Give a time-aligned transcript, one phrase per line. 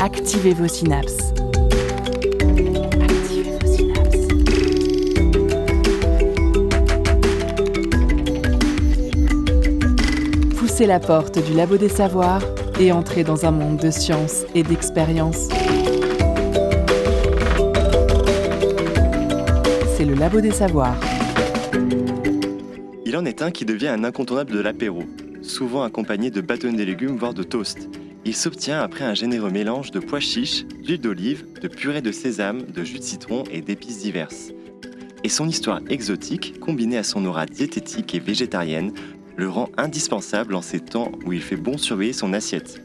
[0.00, 1.32] Activez vos synapses.
[10.56, 12.42] Poussez la porte du labo des savoirs
[12.78, 15.48] et entrez dans un monde de science et d'expérience.
[19.96, 20.96] C'est le labo des savoirs.
[23.06, 25.04] Il en est un qui devient un incontournable de l'apéro,
[25.40, 27.88] souvent accompagné de bâtonnets de légumes voire de toast.
[28.28, 32.60] Il s'obtient après un généreux mélange de pois chiches, d'huile d'olive, de purée de sésame,
[32.60, 34.52] de jus de citron et d'épices diverses.
[35.24, 38.92] Et son histoire exotique, combinée à son aura diététique et végétarienne,
[39.36, 42.82] le rend indispensable en ces temps où il fait bon surveiller son assiette.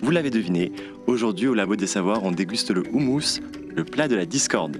[0.00, 0.72] Vous l'avez deviné,
[1.06, 3.40] aujourd'hui au Labo des Savoirs, on déguste le houmous,
[3.74, 4.78] le plat de la discorde.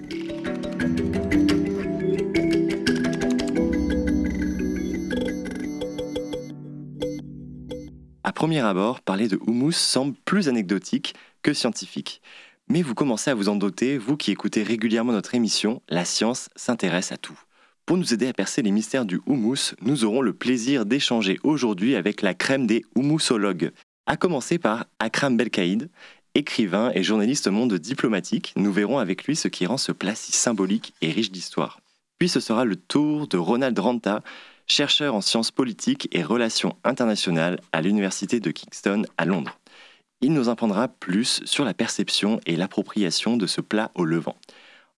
[8.37, 12.21] Premier abord, parler de houmous semble plus anecdotique que scientifique.
[12.69, 16.51] Mais vous commencez à vous en doter, vous qui écoutez régulièrement notre émission, la science
[16.55, 17.39] s'intéresse à tout.
[17.87, 21.97] Pour nous aider à percer les mystères du houmous, nous aurons le plaisir d'échanger aujourd'hui
[21.97, 23.71] avec la crème des houmousologues.
[24.05, 25.89] À commencer par Akram Belkaïd,
[26.35, 28.53] écrivain et journaliste au monde diplomatique.
[28.57, 31.81] Nous verrons avec lui ce qui rend ce plat si symbolique et riche d'histoire.
[32.19, 34.23] Puis ce sera le tour de Ronald Ranta,
[34.67, 39.59] chercheur en sciences politiques et relations internationales à l'Université de Kingston à Londres.
[40.21, 44.37] Il nous en prendra plus sur la perception et l'appropriation de ce plat au Levant.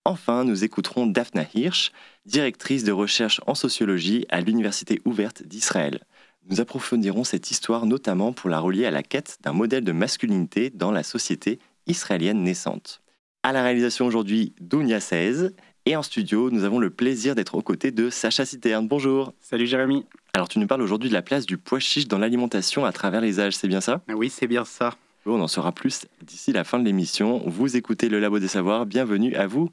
[0.04, 1.92] Enfin, nous écouterons Daphna Hirsch,
[2.24, 6.00] directrice de recherche en sociologie à l'Université ouverte d'Israël.
[6.48, 10.70] Nous approfondirons cette histoire notamment pour la relier à la quête d'un modèle de masculinité
[10.70, 13.02] dans la société israélienne naissante.
[13.42, 15.54] À la réalisation aujourd'hui, Dounia 16
[15.88, 18.86] et en studio, nous avons le plaisir d'être aux côtés de Sacha Citerne.
[18.86, 19.32] Bonjour.
[19.40, 20.04] Salut Jérémy.
[20.34, 23.22] Alors tu nous parles aujourd'hui de la place du pois chiche dans l'alimentation à travers
[23.22, 24.02] les âges, c'est bien ça?
[24.14, 24.92] Oui, c'est bien ça.
[25.24, 27.42] On en saura plus d'ici la fin de l'émission.
[27.46, 29.70] Vous écoutez le Labo des Savoirs, bienvenue à vous.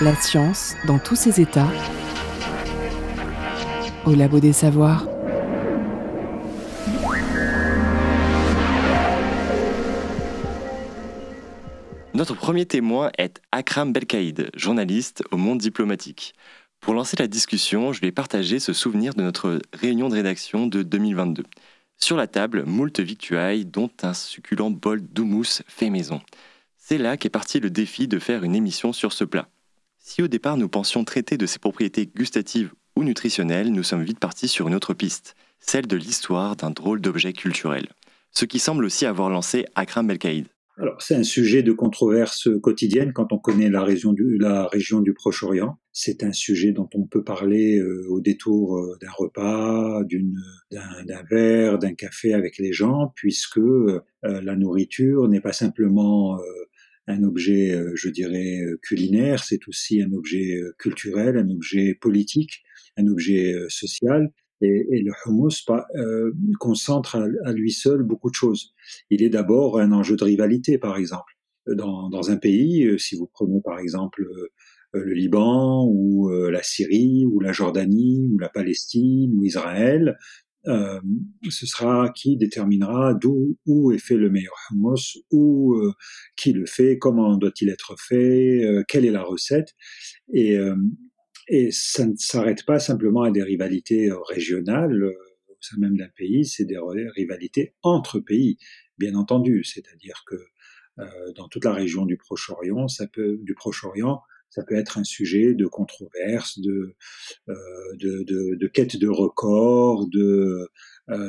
[0.00, 1.68] La science dans tous ses états.
[4.06, 5.09] Au labo des savoirs.
[12.20, 16.34] Notre premier témoin est Akram Belkaïd, journaliste au monde diplomatique.
[16.78, 20.82] Pour lancer la discussion, je vais partager ce souvenir de notre réunion de rédaction de
[20.82, 21.44] 2022.
[21.96, 26.20] Sur la table, moult victuailles, dont un succulent bol d'houmous fait maison.
[26.76, 29.48] C'est là qu'est parti le défi de faire une émission sur ce plat.
[29.98, 34.20] Si au départ nous pensions traiter de ses propriétés gustatives ou nutritionnelles, nous sommes vite
[34.20, 37.88] partis sur une autre piste, celle de l'histoire d'un drôle d'objet culturel.
[38.30, 40.48] Ce qui semble aussi avoir lancé Akram Belkaïd.
[40.80, 45.00] Alors, c'est un sujet de controverse quotidienne quand on connaît la région du, la région
[45.00, 45.78] du Proche-Orient.
[45.92, 51.04] C'est un sujet dont on peut parler euh, au détour euh, d'un repas, d'une, d'un,
[51.04, 56.40] d'un verre, d'un café avec les gens, puisque euh, la nourriture n'est pas simplement
[57.06, 62.62] un objet, je dirais, culinaire, c'est aussi un objet culturel, un objet politique,
[62.96, 64.30] un objet social.
[64.60, 68.74] Et, et le hummus euh, concentre à, à lui seul beaucoup de choses.
[69.08, 71.32] Il est d'abord un enjeu de rivalité, par exemple.
[71.66, 74.48] Dans, dans un pays, euh, si vous prenez par exemple euh,
[74.92, 80.16] le Liban ou euh, la Syrie ou la Jordanie ou la Palestine ou Israël,
[80.66, 81.00] euh,
[81.48, 85.92] ce sera qui déterminera d'où où est fait le meilleur hummus, où euh,
[86.36, 89.74] qui le fait, comment doit-il être fait, euh, quelle est la recette,
[90.32, 90.58] et,
[91.50, 95.12] et ça ne s'arrête pas simplement à des rivalités euh, régionales euh,
[95.48, 98.56] au sein même d'un pays, c'est des rivalités entre pays,
[98.98, 100.36] bien entendu, c'est-à-dire que
[101.00, 105.04] euh, dans toute la région du Proche-Orient, ça peut du Proche-Orient, ça peut être un
[105.04, 106.94] sujet de controverse, de,
[107.48, 107.54] euh,
[107.94, 110.68] de, de, de, quête de record, de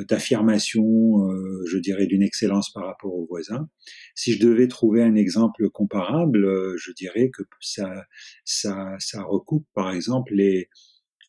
[0.08, 0.84] d'affirmation,
[1.30, 3.70] euh, je dirais, d'une excellence par rapport aux voisins.
[4.16, 8.06] Si je devais trouver un exemple comparable, euh, je dirais que ça,
[8.46, 10.70] ça, ça recoupe, par exemple, les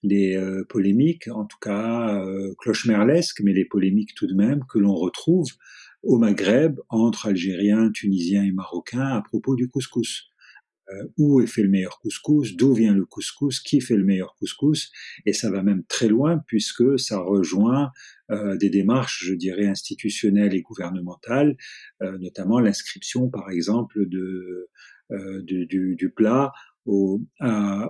[0.02, 4.78] les euh, polémiques, en tout cas euh, cloche-merlesques, mais les polémiques tout de même que
[4.78, 5.46] l'on retrouve
[6.02, 10.31] au Maghreb entre Algériens, Tunisiens et Marocains à propos du couscous euh,
[11.18, 14.90] où est fait le meilleur couscous, d'où vient le couscous, qui fait le meilleur couscous,
[15.26, 17.90] et ça va même très loin puisque ça rejoint
[18.30, 21.56] euh, des démarches, je dirais, institutionnelles et gouvernementales,
[22.02, 24.68] euh, notamment l'inscription, par exemple, de,
[25.10, 26.52] euh, du, plat
[26.86, 27.20] au,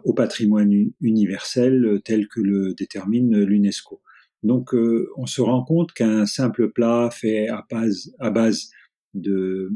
[0.04, 4.02] au, patrimoine universel tel que le détermine l'UNESCO.
[4.43, 8.70] Donc, euh, on se rend compte qu'un simple plat fait à base
[9.14, 9.70] de,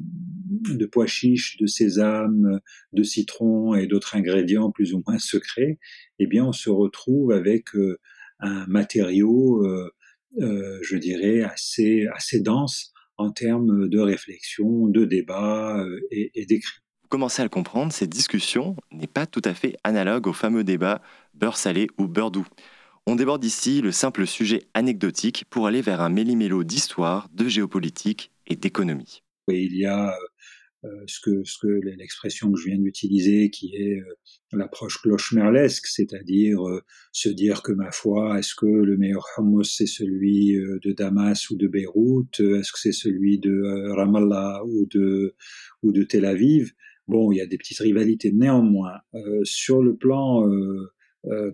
[0.93, 2.61] pois chiches, de sésame,
[2.93, 5.79] de citron et d'autres ingrédients plus ou moins secrets,
[6.19, 7.99] eh bien, on se retrouve avec euh,
[8.41, 9.65] un matériau
[10.39, 12.09] euh, je dirais, assez,
[12.41, 16.81] dense en termes de réflexion, de débat et, et d'écrit.
[17.03, 20.65] Vous commencez à le comprendre, cette discussion n'est pas tout à fait analogue au fameux
[20.65, 21.01] débat
[21.35, 22.47] beurre salé ou beurre doux.
[23.07, 28.33] On déborde ici le simple sujet anecdotique pour aller vers un méli-mélo d'histoire, de géopolitique
[28.49, 29.23] et d'économie.
[29.49, 30.17] Il y a
[30.87, 34.05] euh, ce que, ce que l'expression que je viens d'utiliser, qui est euh,
[34.53, 36.83] l'approche cloche-merlesque, c'est-à-dire euh,
[37.13, 41.57] se dire que ma foi, est-ce que le meilleur hummus c'est celui de Damas ou
[41.57, 45.35] de Beyrouth, est-ce que c'est celui de Ramallah ou de
[45.83, 46.73] ou de Tel Aviv?
[47.09, 48.33] Bon, il y a des petites rivalités.
[48.33, 48.99] Néanmoins,
[49.45, 50.49] sur le plan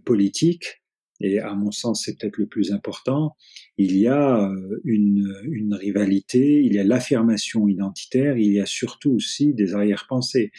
[0.04, 0.81] politique,
[1.22, 3.36] et à mon sens c'est peut-être le plus important,
[3.78, 9.12] il y a euh, une, rivalité, il y a l'affirmation identitaire, il y a surtout
[9.12, 10.52] aussi des arrière-pensées.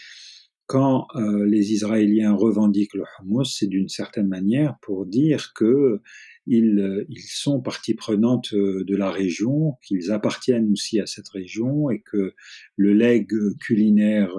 [0.65, 6.01] Quand euh, les Israéliens revendiquent le Hamas, c'est d'une certaine manière pour dire que
[6.47, 11.89] ils, ils, sont partie prenante euh, de la région, qu'ils appartiennent aussi à cette région
[11.89, 12.33] et que
[12.77, 14.33] le legs culinaire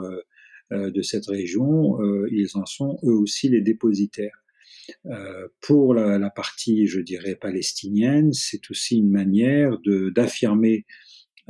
[0.70, 1.98] de cette région,
[2.30, 4.43] ils en sont eux aussi les dépositaires.
[5.06, 9.78] Euh, pour la, partie, je dirais, palestinienne, c'est aussi une manière
[10.14, 10.84] d'affirmer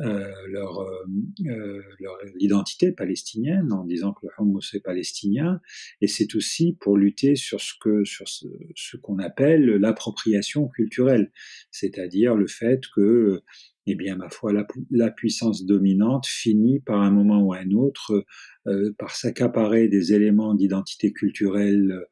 [0.01, 1.05] euh, leur, euh,
[1.47, 5.61] euh, palestinienne en disant que le Hamas est palestinien.
[6.01, 11.31] Et c'est aussi pour lutter sur ce que sur ce, qu'on appelle l'appropriation culturelle.
[11.71, 13.43] C'est-à-dire le fait que
[13.87, 14.53] eh bien ma foi
[14.91, 18.25] la, puissance dominante finit par un moment ou un autre
[18.67, 22.05] euh, par s'accaparer des éléments d'identité culturelle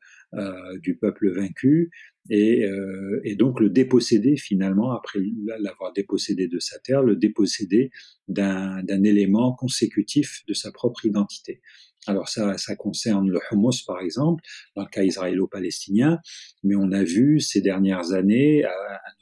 [0.82, 1.90] du peuple vaincu
[2.30, 5.18] et, euh, et, donc le déposséder finalement, après
[5.60, 7.90] l'avoir dépossédé de sa terre, le déposséder
[8.28, 11.60] d'un élément consécutif de sa propre identité.
[12.06, 14.42] Alors ça, ça concerne le hummus par exemple,
[14.76, 16.20] dans le cas israélo-palestinien,
[16.62, 18.68] mais on a vu ces dernières années, un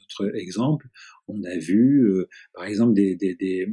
[0.03, 0.87] autre exemple,
[1.27, 3.67] on a vu euh, par exemple des, des, des,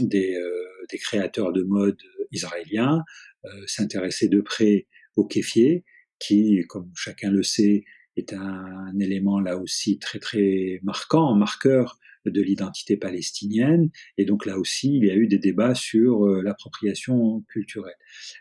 [0.00, 1.98] des, euh, des, créateurs de mode
[2.30, 3.02] israéliens
[3.44, 4.86] euh, s'intéresser de près
[5.16, 5.84] au kéfier,
[6.18, 7.84] qui, comme chacun le sait,
[8.16, 13.90] est un, élément là aussi très très marquant, marqueur de l'identité palestinienne.
[14.18, 17.94] Et donc là aussi, il y a eu des débats sur euh, l'appropriation culturelle.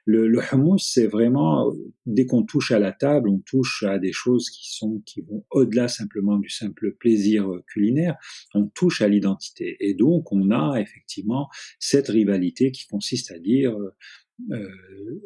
[0.04, 1.72] Le, le hummus, c'est vraiment
[2.06, 5.46] dès qu'on touche à la table, on touche à des choses qui sont qui vont
[5.52, 8.16] au-delà simplement du simple plaisir euh, culinaire.
[8.54, 9.78] On touche à l'identité.
[9.80, 11.48] Et donc on a effectivement
[11.80, 13.78] cette rivalité qui consiste à dire
[14.52, 14.70] euh,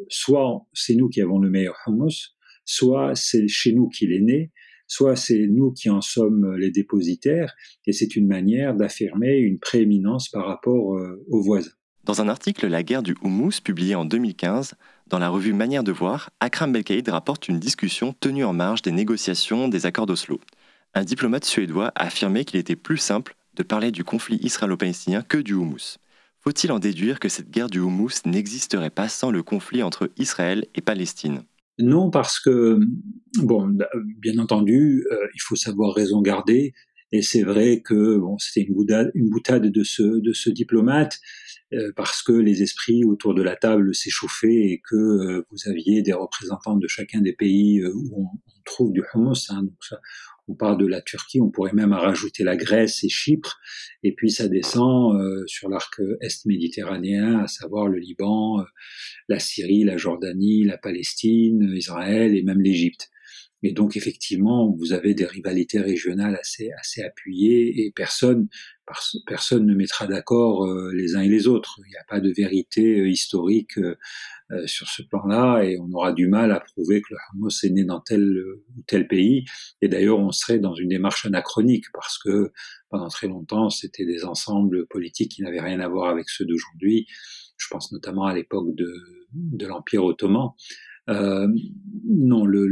[0.07, 2.35] soit c'est nous qui avons le meilleur hummus,
[2.65, 4.51] soit c'est chez nous qu'il est né,
[4.87, 7.53] soit c'est nous qui en sommes les dépositaires,
[7.85, 11.71] et c'est une manière d'affirmer une prééminence par rapport euh, aux voisins.
[12.03, 14.73] Dans un article La guerre du houmous publié en 2015,
[15.07, 18.91] dans la revue Manière de voir, Akram Belkaïd rapporte une discussion tenue en marge des
[18.91, 20.39] négociations des accords d'Oslo.
[20.93, 25.37] Un diplomate suédois a affirmé qu'il était plus simple de parler du conflit israélo-palestinien que
[25.37, 25.97] du houmous.
[26.39, 30.65] Faut-il en déduire que cette guerre du houmous n'existerait pas sans le conflit entre Israël
[30.73, 31.43] et Palestine?
[31.81, 32.79] Non, parce que,
[34.19, 36.73] bien entendu, euh, il faut savoir raison garder.
[37.13, 41.19] Et c'est vrai que c'était une boutade, de ce, diplomate,
[41.73, 46.01] euh, parce que les esprits autour de la table s'échauffaient et que euh, vous aviez
[46.01, 48.27] des représentants de chacun des pays où on,
[48.63, 49.49] trouve du hummus.
[49.49, 49.63] Hein,
[50.47, 53.59] on parle de la Turquie, on pourrait même rajouter la Grèce et Chypre,
[54.03, 58.63] et puis ça descend euh, sur l'arc est méditerranéen, à savoir le Liban, euh,
[59.29, 63.09] la Syrie, la Jordanie, la Palestine, Israël et même l'Égypte.
[63.63, 68.47] Et donc effectivement, vous avez des rivalités régionales assez assez appuyées et personne
[69.25, 71.79] personne ne mettra d'accord euh, les uns et les autres.
[71.85, 73.95] Il n'y a pas de vérité historique euh,
[74.65, 77.85] sur ce plan-là et on aura du mal à prouver que le Hamas est né
[77.85, 79.45] dans tel ou tel pays.
[79.81, 82.51] Et d'ailleurs, on serait dans une démarche anachronique parce que
[82.89, 87.07] pendant très longtemps, c'était des ensembles politiques qui n'avaient rien à voir avec ceux d'aujourd'hui.
[87.57, 88.91] Je pense notamment à l'époque de,
[89.33, 90.49] de l'Empire ottoman.
[91.11, 91.47] Euh,
[92.05, 92.63] non, le,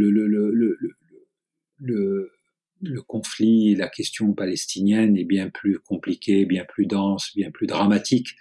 [3.07, 8.35] conflit, la question palestinienne est bien plus compliquée, bien plus dense, bien plus dramatique.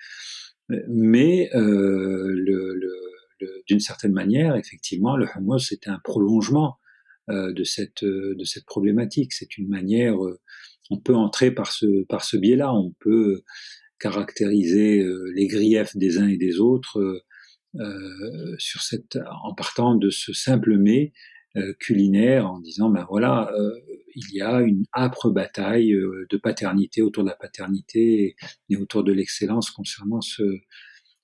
[0.89, 2.37] Mais euh,
[3.67, 6.77] d'une certaine manière, effectivement, le Hamas est un prolongement
[7.31, 8.05] euh, de cette
[8.67, 9.33] problématique.
[9.33, 10.17] C'est une manière,
[10.91, 13.43] on peut entrer par ce biais-là, on peut
[13.99, 17.25] caractériser les griefs des uns et des autres
[18.59, 21.13] sur cette en partant de ce simple mais
[21.79, 23.51] culinaire en disant ben voilà
[24.15, 28.37] il y a une âpre bataille de paternité autour de la paternité
[28.69, 30.43] et, autour de l'excellence concernant ce,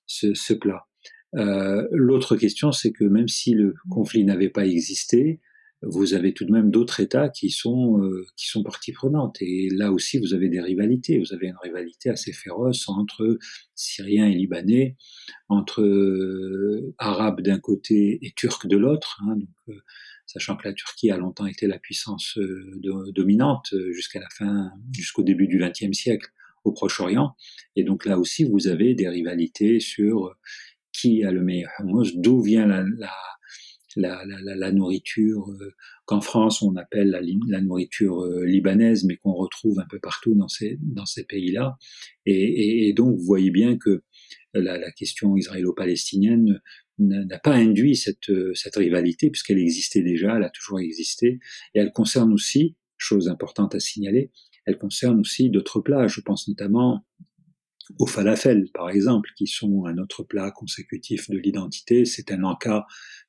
[0.05, 0.87] ce, ce plat.
[1.35, 5.41] Euh, l'autre question, c'est que même si le conflit n'avait pas existé,
[5.85, 9.37] vous avez tout de même d'autres États qui sont euh, qui sont partie prenante.
[9.41, 11.19] Et là aussi, vous avez des rivalités.
[11.19, 13.37] Vous avez une rivalité assez féroce entre
[13.75, 14.97] Syriens et Libanais,
[15.47, 19.21] entre euh, Arabes d'un côté et Turcs de l'autre.
[19.27, 19.37] Hein,
[19.69, 19.73] euh,
[20.25, 22.39] sachant que la Turquie a longtemps été la puissance
[23.13, 26.31] dominante jusqu'à la fin, jusqu'au début du XXe siècle
[26.63, 27.35] au Proche-Orient.
[27.75, 30.35] Et donc là aussi, vous avez des rivalités sur
[30.91, 32.83] qui a le meilleur hummus, d'où vient la
[33.95, 35.73] la, nourriture euh,
[36.05, 37.09] qu'en France on appelle
[37.47, 41.77] la, nourriture euh, libanaise, mais qu'on retrouve un peu partout dans ces, pays-là.
[42.25, 44.03] Et, donc vous voyez bien que
[44.53, 46.61] la, la question israélo-palestinienne
[46.97, 51.39] n'a pas induit cette, cette rivalité, puisqu'elle existait déjà, elle a toujours existé,
[51.73, 54.31] et elle concerne aussi, chose importante à signaler,
[54.65, 56.07] elle concerne aussi d'autres plats.
[56.07, 57.05] Je pense notamment
[57.99, 62.05] aux falafel, par exemple, qui sont un autre plat consécutif de l'identité.
[62.05, 62.85] C'est un encas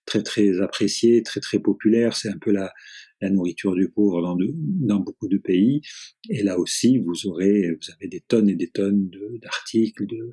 [0.07, 2.17] très très apprécié, très très populaire.
[2.17, 2.73] C'est un peu la,
[3.21, 5.81] la nourriture du pauvre dans, de, dans beaucoup de pays.
[6.29, 9.11] Et là aussi, vous aurez, vous avez des tonnes et des tonnes
[9.43, 10.31] d'articles, de,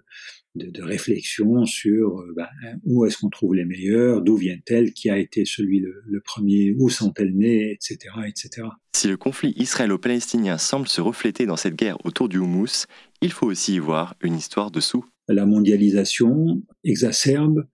[0.56, 2.48] de, de, réflexions sur euh, ben,
[2.84, 6.76] où est-ce qu'on trouve les meilleurs, d'où viennent-elles, qui a été celui le, le premier,
[6.78, 7.98] où sont-elles nées, etc.,
[8.28, 8.68] etc.
[8.96, 12.86] Si le conflit israélo-palestinien semble se refléter dans cette guerre autour du houmous,
[13.22, 15.06] il faut aussi y voir une histoire dessous.
[15.28, 17.66] La mondialisation exacerbe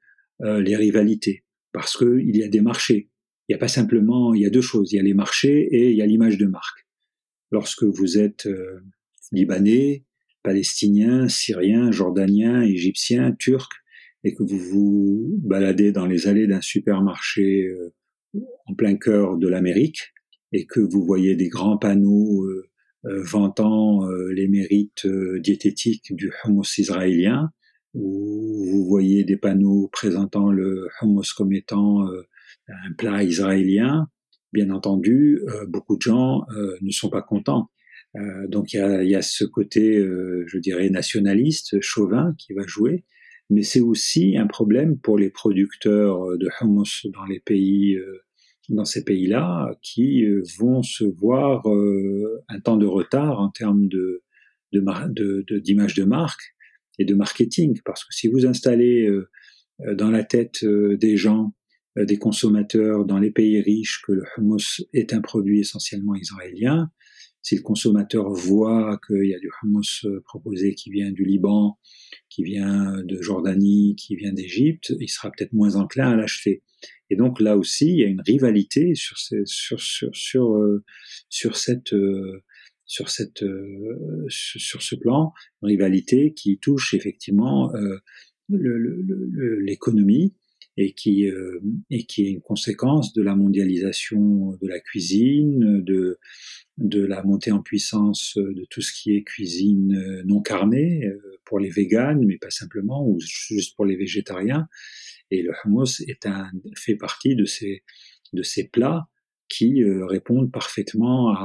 [0.42, 3.10] euh, les rivalités parce qu'il y a des marchés.
[3.50, 5.68] Il n'y a pas simplement, il y a deux choses, il y a les marchés
[5.72, 6.86] et il y a l'image de marque.
[7.52, 8.84] Lorsque vous êtes euh,
[9.32, 10.06] libanais,
[10.44, 13.72] palestinien, syrien, jordanien, égyptien, turc,
[14.24, 17.92] et que vous vous baladez dans les allées d'un supermarché euh,
[18.68, 20.14] en plein cœur de l'Amérique,
[20.52, 22.70] et que vous voyez des grands panneaux euh,
[23.04, 25.08] vantant les mérites
[25.42, 27.50] diététiques du hummus israélien,
[27.94, 32.28] où vous voyez des panneaux présentant le hummus comme étant euh,
[32.68, 34.08] un plat israélien,
[34.54, 37.70] bien entendu, euh, beaucoup de gens euh, ne sont pas contents.
[38.48, 40.04] donc il y a, ce côté,
[40.52, 43.06] je dirais, nationaliste, chauvin qui va jouer,
[43.52, 48.00] mais c'est aussi un problème pour les producteurs de hummus dans les pays,
[48.70, 50.26] dans ces pays-là, qui
[50.58, 53.88] vont se voir un temps de retard en termes
[54.72, 56.56] d'image de, marque
[57.00, 57.80] et de marketing.
[57.84, 59.30] Parce que si vous installez euh,
[59.82, 61.54] euh, dans la tête euh, des gens,
[61.96, 66.92] des consommateurs dans les pays riches que le hummus est un produit essentiellement israélien,
[67.42, 71.80] si le consommateur voit qu'il y a du hummus proposé qui vient du Liban,
[72.30, 76.64] qui vient de Jordanie, qui vient d'Égypte, il sera peut-être moins enclin à l'acheter.
[77.10, 80.82] Et donc là aussi, il y a une rivalité sur, ces, sur, sur, sur,
[81.30, 81.94] sur cette
[82.90, 85.32] sur cette euh, sur ce plan.
[85.62, 88.00] Rivalité qui touche effectivement euh,
[88.50, 90.36] l'économie
[90.82, 91.60] et qui euh,
[91.90, 96.18] et qui est une conséquence de la mondialisation de la cuisine, de
[97.06, 101.04] la montée en puissance de tout ce qui est cuisine non carnée
[101.44, 104.68] pour les véganes, mais pas simplement, ou juste pour les végétariens.
[105.32, 106.02] Et le hummus
[106.78, 109.10] fait partie de ces plats
[109.50, 111.36] qui euh, répondent parfaitement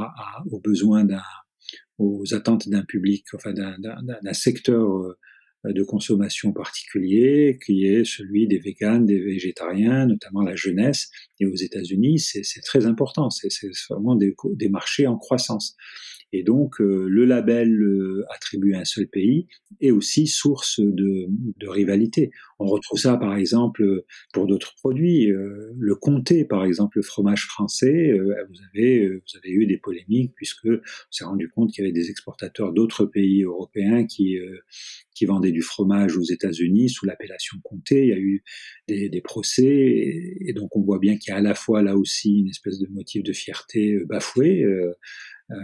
[0.50, 1.06] aux besoins
[1.98, 5.16] aux attentes d'un public, enfin d'un secteur euh,
[5.64, 11.11] de consommation particulier, qui est celui des véganes, des végétariens, notamment la jeunesse.
[11.40, 13.30] Et aux États-Unis, c'est très important.
[13.30, 13.49] C'est
[13.88, 15.76] vraiment des, des marchés en croissance.
[16.36, 19.46] Et donc, euh, le label euh, attribué à un seul pays
[19.80, 21.28] est aussi source de,
[21.62, 22.32] rivalité.
[22.58, 25.30] On retrouve ça, par exemple, pour d'autres produits.
[25.30, 31.12] Euh, le comté, par exemple, le fromage français, vous, avez, eu des polémiques puisque on
[31.12, 34.36] s'est rendu compte qu'il y avait des exportateurs d'autres pays européens qui,
[35.24, 38.02] vendaient du fromage aux États-Unis sous l'appellation comté.
[38.02, 38.42] Il y a eu
[38.88, 39.64] des, procès
[40.40, 42.80] et, donc on voit bien qu'il y a à la fois là aussi une espèce
[42.80, 44.64] de motif de fierté bafoué.
[45.50, 45.54] Euh,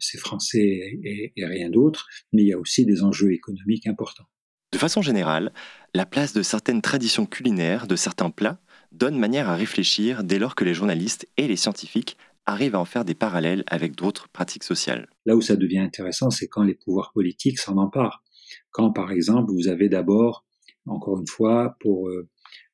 [0.00, 0.58] c'est français
[1.04, 4.26] et, et rien d'autre, mais il y a aussi des enjeux économiques importants.
[4.72, 5.52] De façon générale,
[5.94, 8.58] la place de certaines traditions culinaires, de certains plats,
[8.90, 12.84] donne manière à réfléchir dès lors que les journalistes et les scientifiques arrivent à en
[12.84, 15.08] faire des parallèles avec d'autres pratiques sociales.
[15.26, 18.24] Là où ça devient intéressant, c'est quand les pouvoirs politiques s'en emparent.
[18.70, 20.44] Quand, par exemple, vous avez d'abord,
[20.86, 22.28] encore une fois, pour, euh,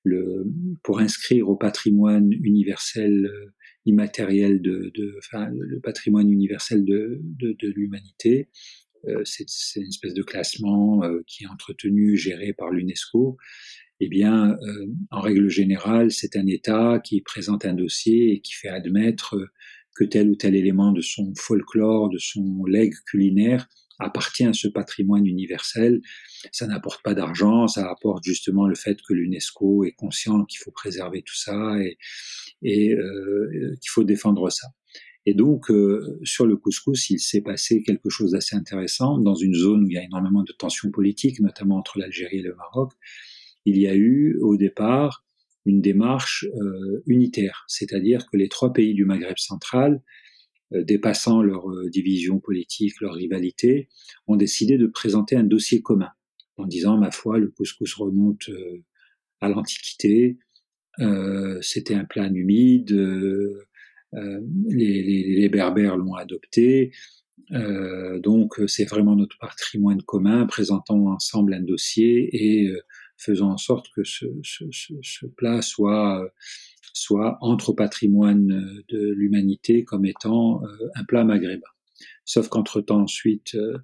[0.05, 0.47] le,
[0.83, 3.53] pour inscrire au patrimoine universel euh,
[3.87, 8.49] immatériel de, de enfin, le patrimoine universel de, de, de l'humanité.
[9.07, 13.37] Euh, c'est une espèce de classement euh, qui est entretenu, géré par l'UNESCO.
[14.01, 18.55] Eh bien, euh, en règle générale, c'est un État qui présente un dossier et qui
[18.55, 19.37] fait admettre
[19.95, 24.69] que tel ou tel élément de son folklore, de son legs culinaire appartient à ce
[24.69, 26.01] patrimoine universel.
[26.53, 30.71] Ça n'apporte pas d'argent, ça apporte justement le fait que l'UNESCO est conscient qu'il faut
[30.71, 31.77] préserver tout ça
[32.63, 34.69] et, euh, qu'il faut défendre ça.
[35.27, 39.55] Et donc, euh, sur le couscous, il s'est passé quelque chose d'assez intéressant dans une
[39.55, 42.93] zone où il y a énormément de tensions politiques, notamment entre l'Algérie et le Maroc.
[43.67, 45.27] Il y a eu au départ
[45.67, 50.01] une démarche euh, unitaire, c'est-à-dire que les trois pays du Maghreb central,
[50.73, 53.89] dépassant leur euh, division politique, leur rivalité,
[54.27, 56.11] ont décidé de présenter un dossier commun
[56.57, 58.51] en disant, ma foi, le couscous remonte
[59.41, 60.39] à l'Antiquité,
[61.61, 62.91] c'était un plat humide,
[64.13, 66.91] les, les, les, Berbères l'ont adopté,
[67.53, 72.73] donc c'est vraiment notre patrimoine commun, présentant ensemble un dossier et
[73.17, 76.29] faisant en sorte que ce, ce, ce, plat soit,
[76.93, 81.67] soit entre patrimoine de l'humanité comme étant euh, un plat maghrébin.
[82.25, 83.79] Sauf qu'entre-temps, ensuite, euh,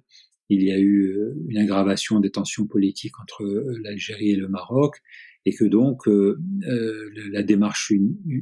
[0.49, 3.43] il y a eu euh, une aggravation des tensions politiques entre
[3.83, 5.01] l'Algérie et le Maroc,
[5.45, 7.93] et que donc la démarche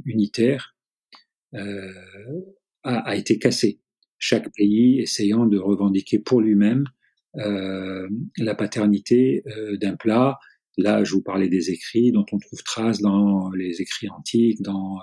[0.05, 0.73] unitaire
[1.51, 3.81] a, été cassée.
[4.19, 6.85] Chaque pays essayant de revendiquer pour lui-même
[7.33, 9.43] la paternité
[9.81, 10.39] d'un plat
[10.77, 14.99] Là, je vous parlais des écrits dont on trouve trace dans les écrits antiques, dans,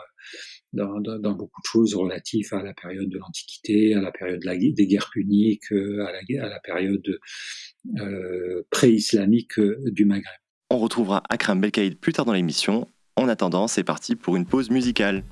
[0.72, 5.10] dans, beaucoup de choses relatives à la période de l'Antiquité, à la période des guerres
[5.12, 7.18] puniques, euh, à la, période
[7.98, 10.24] euh, pré-islamique euh, du Maghreb.
[10.70, 12.88] On retrouvera Akram Belkaïd plus tard dans l'émission.
[13.16, 15.24] En attendant, c'est parti pour une pause musicale.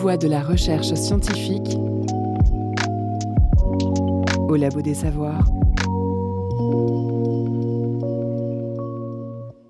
[0.00, 1.76] Voix de la recherche scientifique
[4.48, 5.44] au Labo des Savoirs.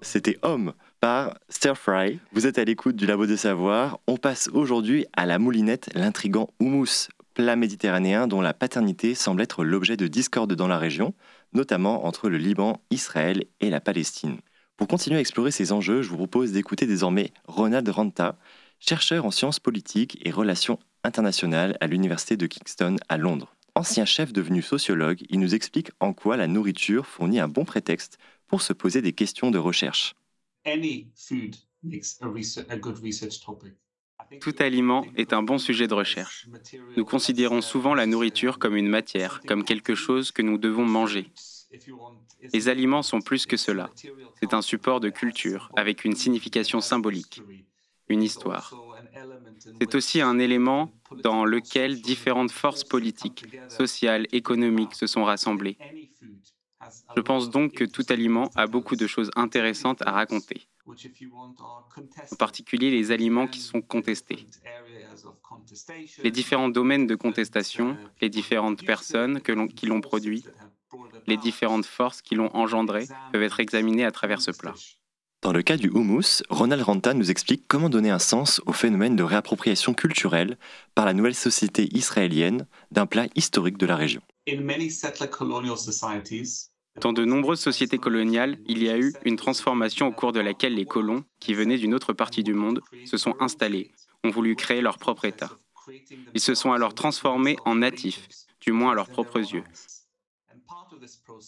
[0.03, 2.21] C'était Homme par Stir Fry.
[2.31, 3.99] Vous êtes à l'écoute du Labo des Savoirs.
[4.07, 9.65] On passe aujourd'hui à la moulinette, l'intrigant houmous, plat méditerranéen dont la paternité semble être
[9.65, 11.13] l'objet de discorde dans la région,
[11.55, 14.37] notamment entre le Liban, Israël et la Palestine.
[14.77, 18.39] Pour continuer à explorer ces enjeux, je vous propose d'écouter désormais Ronald Ranta,
[18.81, 23.55] chercheur en sciences politiques et relations internationales à l'Université de Kingston à Londres.
[23.75, 28.19] Ancien chef devenu sociologue, il nous explique en quoi la nourriture fournit un bon prétexte
[28.49, 30.15] pour se poser des questions de recherche.
[34.41, 36.49] Tout aliment est un bon sujet de recherche.
[36.97, 41.31] Nous considérons souvent la nourriture comme une matière, comme quelque chose que nous devons manger.
[42.53, 43.91] Les aliments sont plus que cela.
[44.41, 47.43] C'est un support de culture avec une signification symbolique,
[49.81, 55.79] C'est aussi un élément dans lequel différentes forces politiques, sociales, économiques se sont rassemblées.
[57.17, 60.69] Je pense donc que tout aliment a beaucoup de choses intéressantes à raconter,
[62.33, 64.49] en particulier les aliments qui sont contestés.
[66.23, 70.47] Les différents domaines de contestation, les différentes personnes qui l'ont produit,
[71.27, 74.81] les différentes forces qui l'ont engendré peuvent être examinées à travers ce plat.
[75.43, 79.17] Dans le cas du houmous, Ronald Ranta nous explique comment donner un sens au phénomène
[79.17, 80.59] de réappropriation culturelle
[80.95, 84.21] par la nouvelle société israélienne d'un plat historique de la région.
[87.01, 90.75] Dans de nombreuses sociétés coloniales, il y a eu une transformation au cours de laquelle
[90.75, 93.93] les colons, qui venaient d'une autre partie du monde, se sont installés,
[94.25, 95.51] ont voulu créer leur propre État.
[96.35, 98.29] Ils se sont alors transformés en natifs,
[98.61, 99.65] du moins à leurs propres yeux.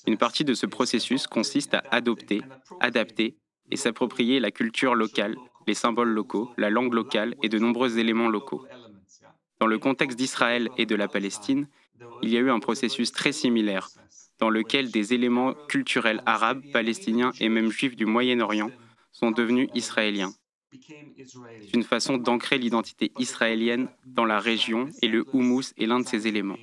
[0.07, 2.41] Une partie de ce processus consiste à adopter,
[2.81, 3.37] adapter
[3.71, 8.29] et s'approprier la culture locale, les symboles locaux, la langue locale et de nombreux éléments
[8.29, 8.67] locaux.
[9.61, 11.69] Dans le contexte d'Israël et de la Palestine,
[12.23, 13.89] il y a eu un processus très similaire,
[14.39, 18.71] dans lequel des éléments culturels arabes, palestiniens et même juifs du Moyen-Orient
[19.13, 20.33] sont devenus israéliens.
[20.73, 26.09] C'est une façon d'ancrer l'identité israélienne dans la région et le houmous est l'un de
[26.09, 26.59] ces éléments.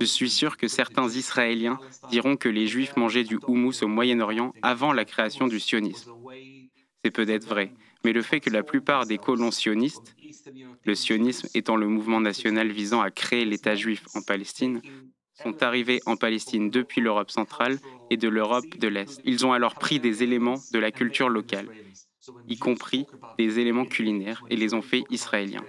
[0.00, 1.78] Je suis sûr que certains Israéliens
[2.10, 6.12] diront que les Juifs mangeaient du houmous au Moyen-Orient avant la création du sionisme.
[7.04, 7.72] C'est peut-être vrai,
[8.04, 10.14] mais le fait que la plupart des colons sionistes,
[10.84, 14.82] le sionisme étant le mouvement national visant à créer l'État juif en Palestine,
[15.34, 17.78] sont arrivés en Palestine depuis l'Europe centrale
[18.10, 19.20] et de l'Europe de l'Est.
[19.24, 21.68] Ils ont alors pris des éléments de la culture locale,
[22.48, 23.06] y compris
[23.38, 25.64] des éléments culinaires, et les ont fait israéliens.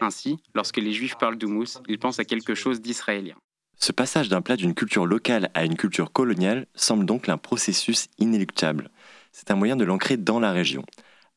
[0.00, 3.36] Ainsi, lorsque les Juifs parlent d'houmous, ils pensent à quelque chose d'israélien.
[3.78, 8.08] Ce passage d'un plat d'une culture locale à une culture coloniale semble donc un processus
[8.18, 8.90] inéluctable.
[9.32, 10.84] C'est un moyen de l'ancrer dans la région.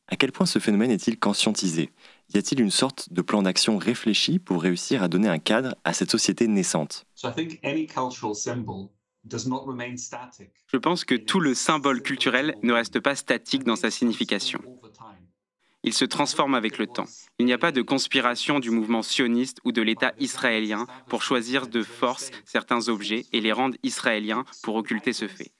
[0.07, 1.91] À quel point ce phénomène est-il conscientisé?
[2.33, 5.93] Y a-t-il une sorte de plan d'action réfléchi pour réussir à donner un cadre à
[5.93, 7.05] cette société naissante?
[10.67, 14.61] Je pense que tout le symbole culturel ne reste pas statique dans sa signification.
[15.83, 17.05] Il se transforme avec le temps.
[17.37, 21.67] Il n'y a pas de conspiration du mouvement sioniste ou de l'État israélien pour choisir
[21.67, 25.53] de force certains objets et les rendre israéliens pour occulter ce fait.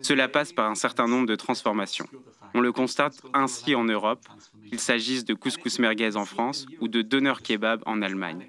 [0.00, 2.08] Cela passe par un certain nombre de transformations.
[2.54, 4.24] On le constate ainsi en Europe,
[4.68, 8.48] qu'il s'agisse de couscous merguez en France ou de doner kebab en Allemagne.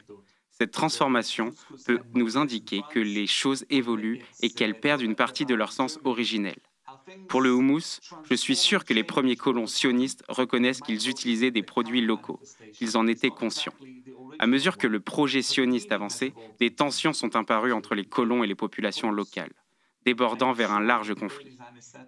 [0.52, 1.54] Cette transformation
[1.86, 6.00] peut nous indiquer que les choses évoluent et qu'elles perdent une partie de leur sens
[6.06, 6.56] originel.
[7.28, 11.64] Pour le houmous, je suis sûr que les premiers colons sionistes reconnaissent qu'ils utilisaient des
[11.64, 12.40] produits locaux,
[12.74, 13.74] qu'ils en étaient conscients.
[14.40, 18.48] À mesure que le projet sioniste avançait, des tensions sont apparues entre les colons et
[18.48, 19.54] les populations locales,
[20.06, 21.58] débordant vers un large conflit.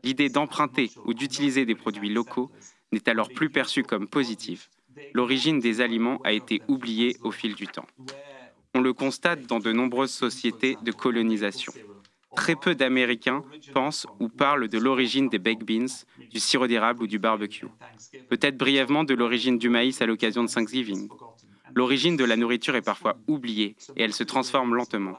[0.03, 2.51] L'idée d'emprunter ou d'utiliser des produits locaux
[2.91, 4.67] n'est alors plus perçue comme positive.
[5.13, 7.87] L'origine des aliments a été oubliée au fil du temps.
[8.73, 11.73] On le constate dans de nombreuses sociétés de colonisation.
[12.37, 13.41] Très peu d'Américains
[13.73, 17.65] pensent ou parlent de l'origine des baked beans, du sirop d'érable ou du barbecue.
[18.29, 21.09] Peut-être brièvement de l'origine du maïs à l'occasion de Thanksgiving.
[21.73, 25.17] L'origine de la nourriture est parfois oubliée et elle se transforme lentement.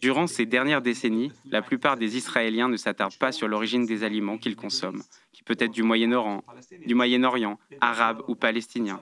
[0.00, 4.36] Durant ces dernières décennies, la plupart des Israéliens ne s'attardent pas sur l'origine des aliments
[4.36, 6.42] qu'ils consomment, qui peut être du Moyen-Orient,
[6.84, 9.00] du Moyen-Orient, arabe ou palestinien.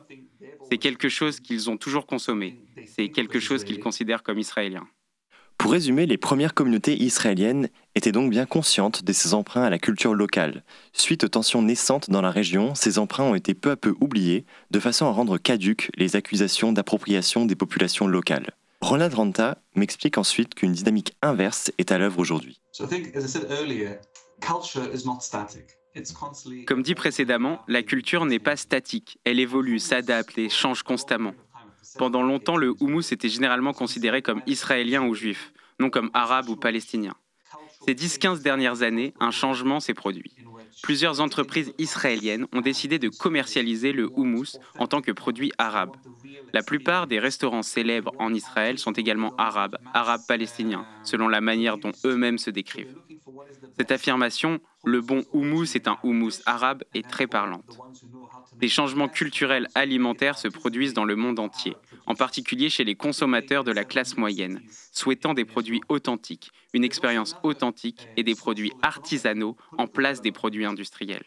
[0.70, 4.86] C'est quelque chose qu'ils ont toujours consommé, c'est quelque chose qu'ils considèrent comme israélien.
[5.60, 9.78] Pour résumer, les premières communautés israéliennes étaient donc bien conscientes de ces emprunts à la
[9.78, 10.64] culture locale.
[10.94, 14.46] Suite aux tensions naissantes dans la région, ces emprunts ont été peu à peu oubliés,
[14.70, 18.56] de façon à rendre caduques les accusations d'appropriation des populations locales.
[18.80, 22.62] Ronald Ranta m'explique ensuite qu'une dynamique inverse est à l'œuvre aujourd'hui.
[26.66, 31.34] Comme dit précédemment, la culture n'est pas statique, elle évolue, s'adapte et change constamment.
[31.98, 36.56] Pendant longtemps, le houmous était généralement considéré comme israélien ou juif, non comme arabe ou
[36.56, 37.14] palestinien.
[37.86, 40.34] Ces 10-15 dernières années, un changement s'est produit.
[40.82, 45.96] Plusieurs entreprises israéliennes ont décidé de commercialiser le houmous en tant que produit arabe.
[46.52, 51.78] La plupart des restaurants célèbres en Israël sont également arabes, arabes palestiniens, selon la manière
[51.78, 52.96] dont eux-mêmes se décrivent.
[53.78, 57.78] Cette affirmation, le bon houmous est un houmous arabe, est très parlante.
[58.60, 63.64] Des changements culturels alimentaires se produisent dans le monde entier, en particulier chez les consommateurs
[63.64, 64.60] de la classe moyenne,
[64.92, 70.66] souhaitant des produits authentiques, une expérience authentique et des produits artisanaux en place des produits
[70.66, 71.24] industriels.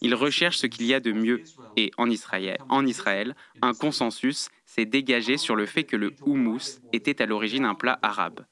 [0.00, 1.42] Ils recherchent ce qu'il y a de mieux
[1.76, 7.26] et en Israël, un consensus s'est dégagé sur le fait que le houmous était à
[7.26, 8.46] l'origine un plat arabe.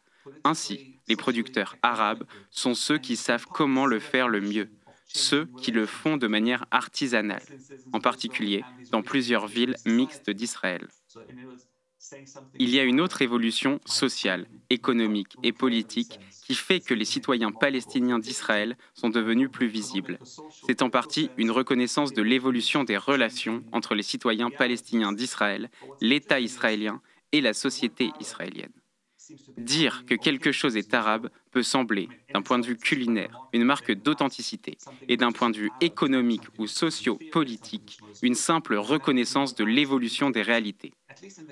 [0.44, 4.68] Ainsi, les producteurs arabes sont ceux qui savent comment le faire le mieux,
[5.12, 7.42] ceux qui le font de manière artisanale,
[7.92, 10.88] en particulier dans plusieurs villes mixtes d'Israël.
[12.58, 17.52] Il y a une autre évolution sociale, économique et politique qui fait que les citoyens
[17.52, 20.18] palestiniens d'Israël sont devenus plus visibles.
[20.66, 25.70] C'est en partie une reconnaissance de l'évolution des relations entre les citoyens palestiniens d'Israël,
[26.00, 28.72] l'État israélien et la société israélienne.
[29.56, 33.92] Dire que quelque chose est arabe peut sembler, d'un point de vue culinaire, une marque
[33.92, 34.76] d'authenticité
[35.08, 40.92] et d'un point de vue économique ou socio-politique, une simple reconnaissance de l'évolution des réalités.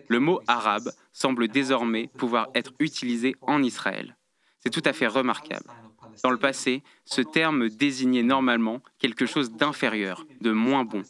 [0.08, 4.16] Le mot arabe semble désormais pouvoir être utilisé en Israël.
[4.60, 5.70] C'est tout à fait remarquable.
[6.22, 11.02] Dans le passé, ce terme désignait normalement quelque chose d'inférieur, de moins bon,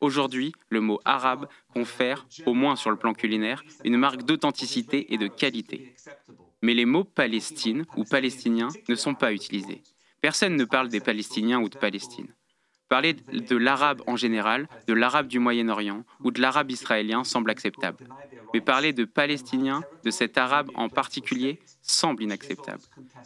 [0.00, 5.18] Aujourd'hui, le mot arabe confère, au moins sur le plan culinaire, une marque d'authenticité et
[5.18, 5.94] de qualité.
[6.62, 9.82] Mais les mots Palestine ou palestiniens ne sont pas utilisés.
[10.20, 12.34] Personne ne parle des Palestiniens ou de Palestine.
[12.88, 18.06] Parler de l'arabe en général, de l'arabe du Moyen-Orient ou de l'arabe israélien semble acceptable.
[18.54, 22.82] Mais parler de palestiniens, de cet arabe en particulier, semble inacceptable.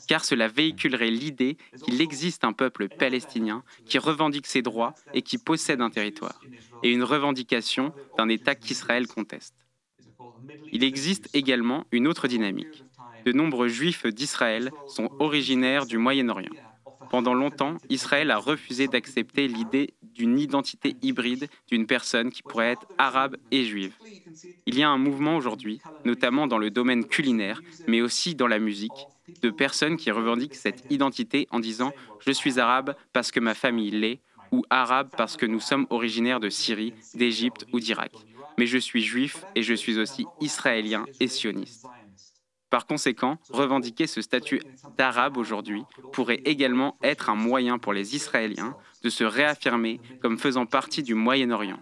[0.09, 5.37] Car cela véhiculerait l'idée qu'il existe un peuple palestinien qui revendique ses droits et qui
[5.37, 6.40] possède un territoire,
[6.83, 9.55] et une revendication d'un État qu'Israël conteste.
[10.73, 12.85] Il existe également une autre dynamique.
[13.27, 16.53] De nombreux juifs d'Israël sont originaires du Moyen-Orient.
[17.11, 22.87] Pendant longtemps, Israël a refusé d'accepter l'idée d'une identité hybride d'une personne qui pourrait être
[22.99, 23.92] arabe et juive.
[24.66, 28.61] Il y a un mouvement aujourd'hui, notamment dans le domaine culinaire, mais aussi dans la
[28.61, 29.09] musique,
[29.42, 31.88] de personnes qui revendiquent cette identité en disant⁇
[32.25, 34.14] Je suis arabe parce que ma famille l'est⁇
[34.53, 38.12] ou arabe parce que nous sommes originaires de Syrie, d'Égypte ou d'Irak.
[38.57, 41.87] Mais je suis juif et je suis aussi israélien et sioniste.
[42.71, 44.63] Par conséquent, revendiquer ce statut
[44.97, 50.67] d'arabe aujourd'hui pourrait également être un moyen pour les Israéliens de se réaffirmer comme faisant
[50.67, 51.81] partie du Moyen-Orient,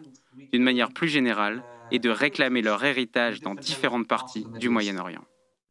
[0.52, 5.24] d'une manière plus générale, et de réclamer leur héritage dans différentes parties du Moyen-Orient.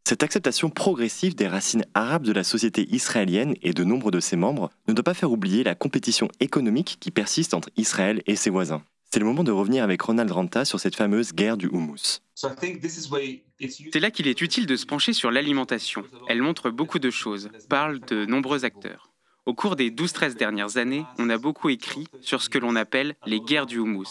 [0.08, 4.38] Cette acceptation progressive des racines arabes de la société israélienne et de nombre de ses
[4.38, 8.50] membres ne doit pas faire oublier la compétition économique qui persiste entre Israël et ses
[8.50, 8.84] voisins.
[9.18, 12.20] C'est le moment de revenir avec Ronald Ranta sur cette fameuse guerre du houmous.
[12.36, 16.04] C'est là qu'il est utile de se pencher sur l'alimentation.
[16.28, 19.10] Elle montre beaucoup de choses, parle de nombreux acteurs.
[19.48, 23.16] Au cours des 12-13 dernières années, on a beaucoup écrit sur ce que l'on appelle
[23.26, 24.06] les guerres du houmous.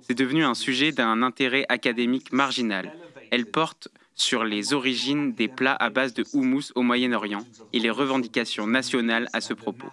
[0.00, 2.94] C'est devenu un sujet d'un intérêt académique marginal.
[3.30, 7.90] Elle porte sur les origines des plats à base de houmous au Moyen-Orient et les
[7.90, 9.88] revendications nationales à ce propos.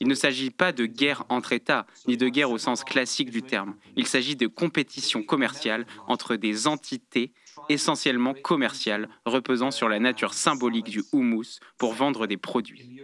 [0.00, 3.42] Il ne s'agit pas de guerre entre États, ni de guerre au sens classique du
[3.42, 3.74] terme.
[3.96, 7.32] Il s'agit de compétition commerciale entre des entités
[7.68, 13.02] essentiellement commerciales reposant sur la nature symbolique du houmous pour vendre des produits.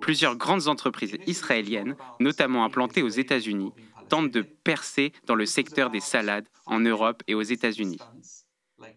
[0.00, 3.72] Plusieurs grandes entreprises israéliennes, notamment implantées aux États-Unis,
[4.08, 7.98] tentent de percer dans le secteur des salades en Europe et aux États-Unis.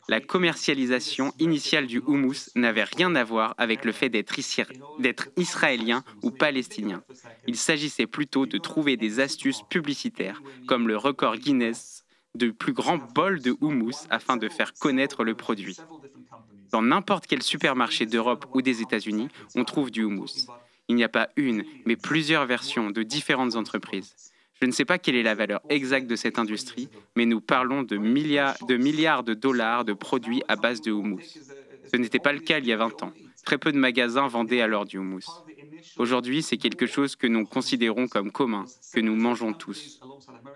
[0.09, 6.31] La commercialisation initiale du houmous n'avait rien à voir avec le fait d'être israélien ou
[6.31, 7.03] palestinien.
[7.47, 12.03] Il s'agissait plutôt de trouver des astuces publicitaires, comme le record Guinness
[12.35, 15.77] de plus grand bol de houmous afin de faire connaître le produit.
[16.71, 20.47] Dans n'importe quel supermarché d'Europe ou des États-Unis, on trouve du houmous.
[20.87, 24.32] Il n'y a pas une, mais plusieurs versions de différentes entreprises.
[24.63, 27.83] Je ne sais pas quelle est la valeur exacte de cette industrie, mais nous parlons
[27.83, 28.55] de milliards
[29.23, 31.19] de, dollars de produits à base de houmous.
[31.91, 33.11] Ce n'était pas le cas il y a 20 ans.
[33.43, 35.25] Très peu de magasins vendaient alors du houmous.
[35.97, 39.99] Aujourd'hui, c'est quelque chose que nous considérons comme commun, que nous mangeons tous.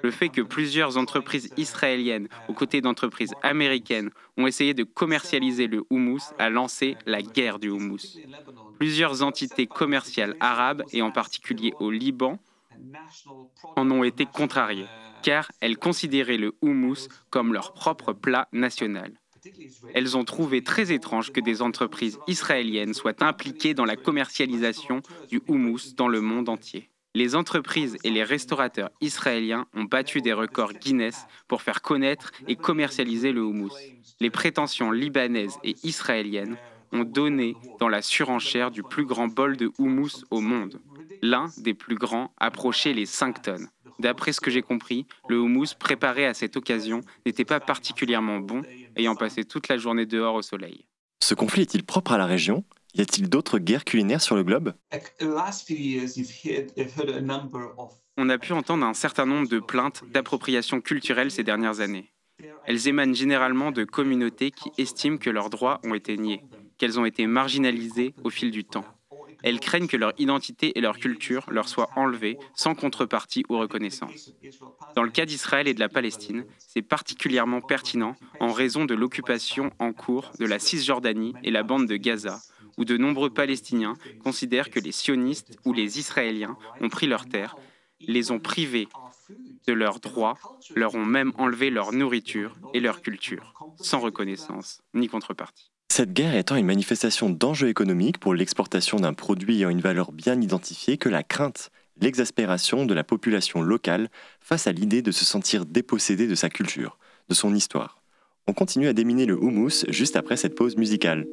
[0.01, 5.83] Le fait que plusieurs entreprises israéliennes, aux côtés d'entreprises américaines, ont essayé de commercialiser le
[5.89, 8.17] houmous a lancé la guerre du houmous.
[8.79, 12.39] Plusieurs entités commerciales arabes, et en particulier au Liban,
[13.75, 14.87] en ont été contrariées,
[15.23, 19.13] car elles considéraient le houmous comme leur propre plat national.
[19.93, 25.41] Elles ont trouvé très étrange que des entreprises israéliennes soient impliquées dans la commercialisation du
[25.47, 26.89] houmous dans le monde entier.
[27.15, 32.55] Les entreprises et les restaurateurs israéliens ont battu des records Guinness pour faire connaître et
[32.55, 33.73] commercialiser le houmous.
[34.19, 36.57] Les prétentions libanaises et israéliennes
[36.91, 40.79] ont donné dans la surenchère du plus grand bol de houmous au monde.
[41.21, 43.67] L'un des plus grands approchait les 5 tonnes.
[43.99, 48.61] D'après ce que j'ai compris, le houmous préparé à cette occasion n'était pas particulièrement bon,
[48.95, 50.85] ayant passé toute la journée dehors au soleil.
[51.23, 52.63] Ce conflit est-il propre à la région?
[52.93, 54.73] Y a-t-il d'autres guerres culinaires sur le globe?
[58.17, 62.11] On a pu entendre un certain nombre de plaintes d'appropriation culturelle ces dernières années.
[62.65, 66.43] Elles émanent généralement de communautés qui estiment que leurs droits ont été niés,
[66.77, 68.85] qu'elles ont été marginalisées au fil du temps.
[69.43, 74.33] Elles craignent que leur identité et leur culture leur soient enlevées sans contrepartie ou reconnaissance.
[74.95, 79.71] Dans le cas d'Israël et de la Palestine, c'est particulièrement pertinent en raison de l'occupation
[79.79, 82.39] en cours de la Cisjordanie et la bande de Gaza,
[82.77, 87.55] où de nombreux Palestiniens considèrent que les sionistes ou les Israéliens ont pris leurs terres,
[87.99, 88.87] les ont privés
[89.67, 90.37] de leurs droits,
[90.75, 95.71] leur ont même enlevé leur nourriture et leur culture, sans reconnaissance ni contrepartie.
[95.89, 100.39] Cette guerre étant une manifestation d'enjeux économiques pour l'exportation d'un produit ayant une valeur bien
[100.39, 101.71] identifiée que la crainte,
[102.01, 106.97] l'exaspération de la population locale face à l'idée de se sentir dépossédé de sa culture,
[107.29, 108.01] de son histoire.
[108.47, 111.25] On continue à déminer le houmous juste après cette pause musicale.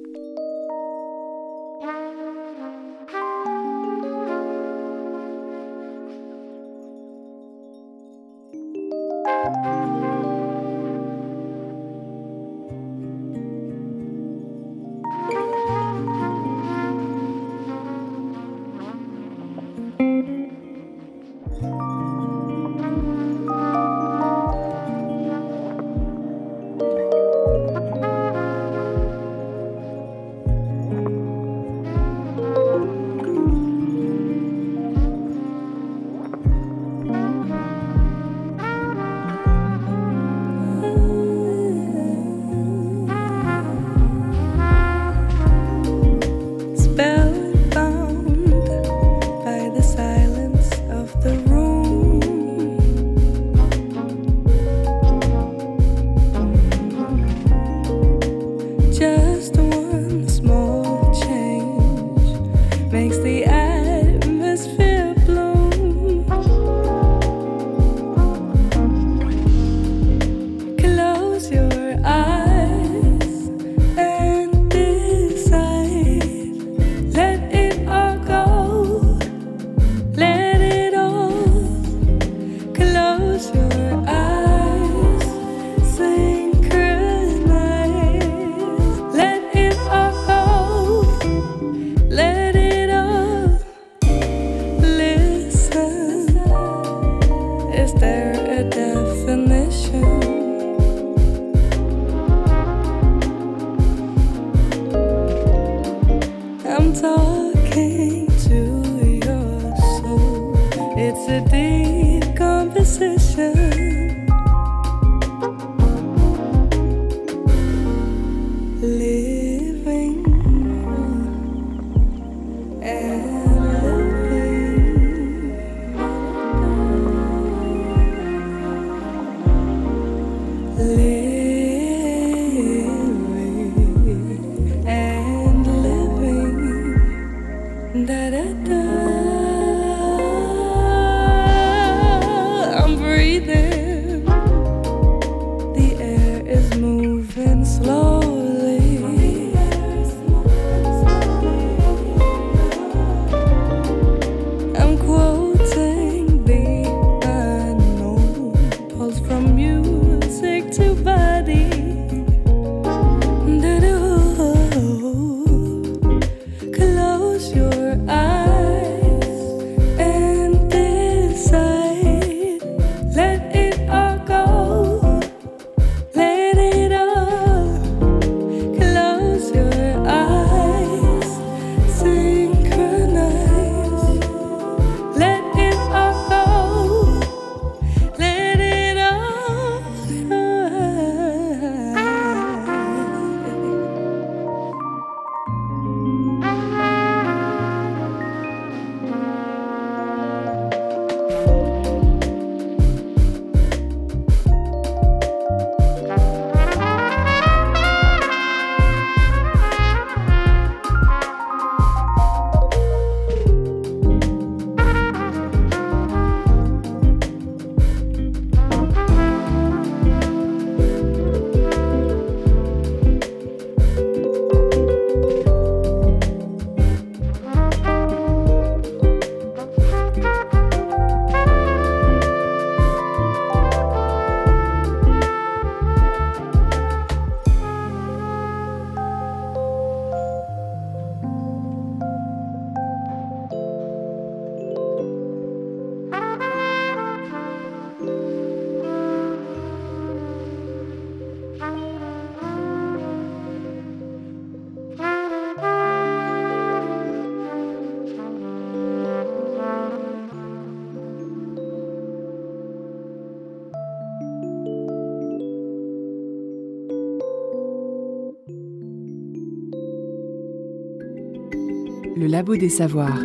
[272.24, 273.22] Le Labo des Savoirs.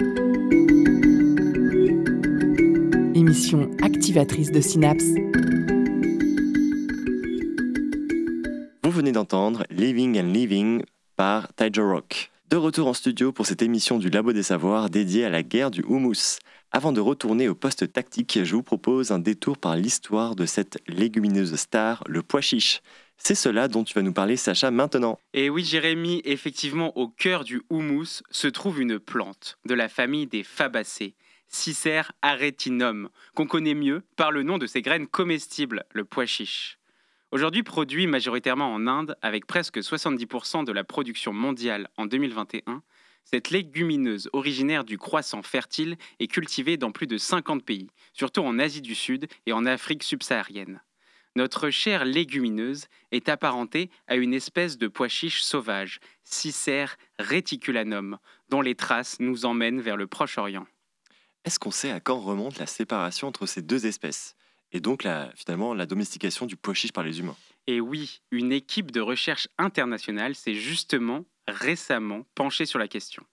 [3.15, 5.13] Émission activatrice de synapses.
[8.83, 10.83] Vous venez d'entendre Living and Living
[11.15, 12.29] par Tiger Rock.
[12.49, 15.71] De retour en studio pour cette émission du Labo des Savoirs dédiée à la guerre
[15.71, 16.39] du houmous.
[16.71, 20.77] Avant de retourner au poste tactique, je vous propose un détour par l'histoire de cette
[20.87, 22.81] légumineuse star, le pois chiche.
[23.17, 25.19] C'est cela dont tu vas nous parler, Sacha, maintenant.
[25.33, 30.27] Et oui, Jérémy, effectivement, au cœur du houmous se trouve une plante de la famille
[30.27, 31.15] des fabacées,
[31.47, 36.77] Cicer aretinum, qu'on connaît mieux par le nom de ses graines comestibles, le pois chiche.
[37.31, 42.83] Aujourd'hui produit majoritairement en Inde, avec presque 70% de la production mondiale en 2021,
[43.31, 48.57] cette légumineuse originaire du croissant fertile est cultivée dans plus de 50 pays, surtout en
[48.57, 50.81] Asie du Sud et en Afrique subsaharienne.
[51.35, 56.87] Notre chère légumineuse est apparentée à une espèce de pois chiche sauvage, Cicer
[57.19, 58.17] reticulanum,
[58.49, 60.65] dont les traces nous emmènent vers le Proche-Orient.
[61.45, 64.35] Est-ce qu'on sait à quand remonte la séparation entre ces deux espèces
[64.71, 65.05] et donc
[65.35, 67.37] finalement la domestication du pois chiche par les humains?
[67.67, 73.23] Et oui, une équipe de recherche internationale s'est justement récemment penchée sur la question.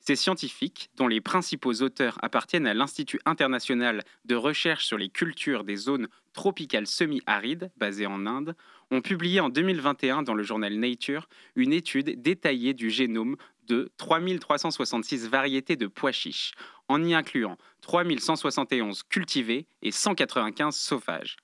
[0.00, 5.64] Ces scientifiques, dont les principaux auteurs appartiennent à l'Institut international de recherche sur les cultures
[5.64, 8.54] des zones tropicales semi-arides, basé en Inde,
[8.92, 15.28] ont publié en 2021 dans le journal Nature une étude détaillée du génome de 3366
[15.28, 16.52] variétés de pois chiches,
[16.86, 21.36] en y incluant 3171 cultivés et 195 sauvages.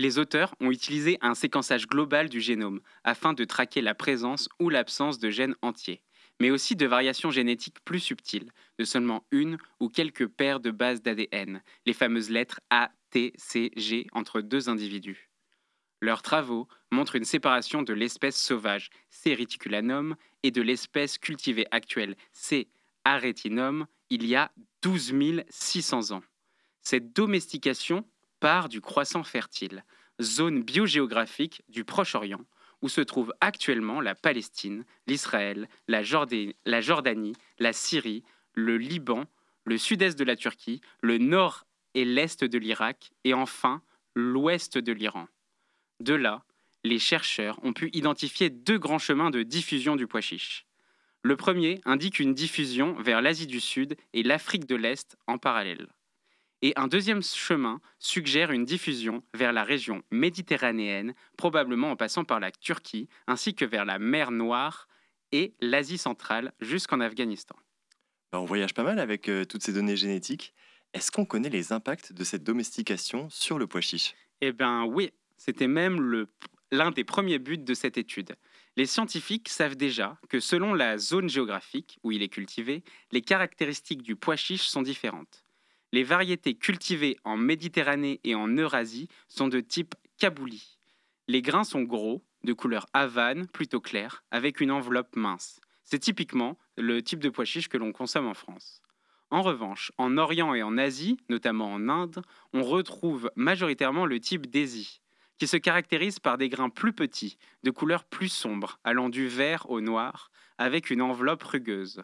[0.00, 4.70] Les auteurs ont utilisé un séquençage global du génome afin de traquer la présence ou
[4.70, 6.02] l'absence de gènes entiers,
[6.40, 11.02] mais aussi de variations génétiques plus subtiles, de seulement une ou quelques paires de bases
[11.02, 15.28] d'ADN, les fameuses lettres A, T, C, G entre deux individus.
[16.00, 19.34] Leurs travaux montrent une séparation de l'espèce sauvage C.
[19.34, 22.70] reticulanum et de l'espèce cultivée actuelle C.
[23.04, 25.12] aretinum il y a 12
[25.50, 26.22] 600 ans.
[26.80, 28.06] Cette domestication
[28.40, 29.84] part du croissant fertile,
[30.20, 32.44] zone biogéographique du Proche-Orient,
[32.82, 36.02] où se trouvent actuellement la Palestine, l'Israël, la,
[36.64, 38.24] la Jordanie, la Syrie,
[38.54, 39.24] le Liban,
[39.64, 43.82] le sud-est de la Turquie, le nord et l'est de l'Irak, et enfin
[44.14, 45.28] l'ouest de l'Iran.
[46.00, 46.44] De là,
[46.82, 50.66] les chercheurs ont pu identifier deux grands chemins de diffusion du pois chiche.
[51.22, 55.88] Le premier indique une diffusion vers l'Asie du Sud et l'Afrique de l'Est en parallèle.
[56.62, 62.38] Et un deuxième chemin suggère une diffusion vers la région méditerranéenne, probablement en passant par
[62.38, 64.86] la Turquie, ainsi que vers la mer Noire
[65.32, 67.56] et l'Asie centrale jusqu'en Afghanistan.
[68.32, 70.52] Bah, on voyage pas mal avec euh, toutes ces données génétiques.
[70.92, 74.14] Est-ce qu'on connaît les impacts de cette domestication sur le pois chiche?
[74.40, 76.26] Eh bien oui, c'était même
[76.70, 78.36] l'un des premiers buts de cette étude.
[78.76, 84.02] Les scientifiques savent déjà que selon la zone géographique où il est cultivé, les caractéristiques
[84.02, 85.44] du pois chiche sont différentes.
[85.92, 90.78] Les variétés cultivées en Méditerranée et en Eurasie sont de type kabouli.
[91.26, 95.60] Les grains sont gros, de couleur havane, plutôt claire, avec une enveloppe mince.
[95.84, 98.80] C'est typiquement le type de pois chiche que l'on consomme en France.
[99.30, 102.22] En revanche, en Orient et en Asie, notamment en Inde,
[102.52, 105.00] on retrouve majoritairement le type d'Asie,
[105.38, 109.68] qui se caractérise par des grains plus petits, de couleur plus sombre, allant du vert
[109.70, 112.02] au noir, avec une enveloppe rugueuse.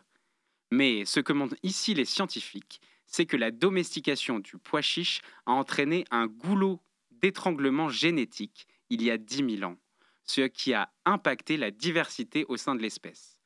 [0.70, 5.52] Mais ce que montrent ici les scientifiques, c'est que la domestication du pois chiche a
[5.52, 6.80] entraîné un goulot
[7.10, 9.76] d'étranglement génétique il y a 10 000 ans,
[10.24, 13.38] ce qui a impacté la diversité au sein de l'espèce.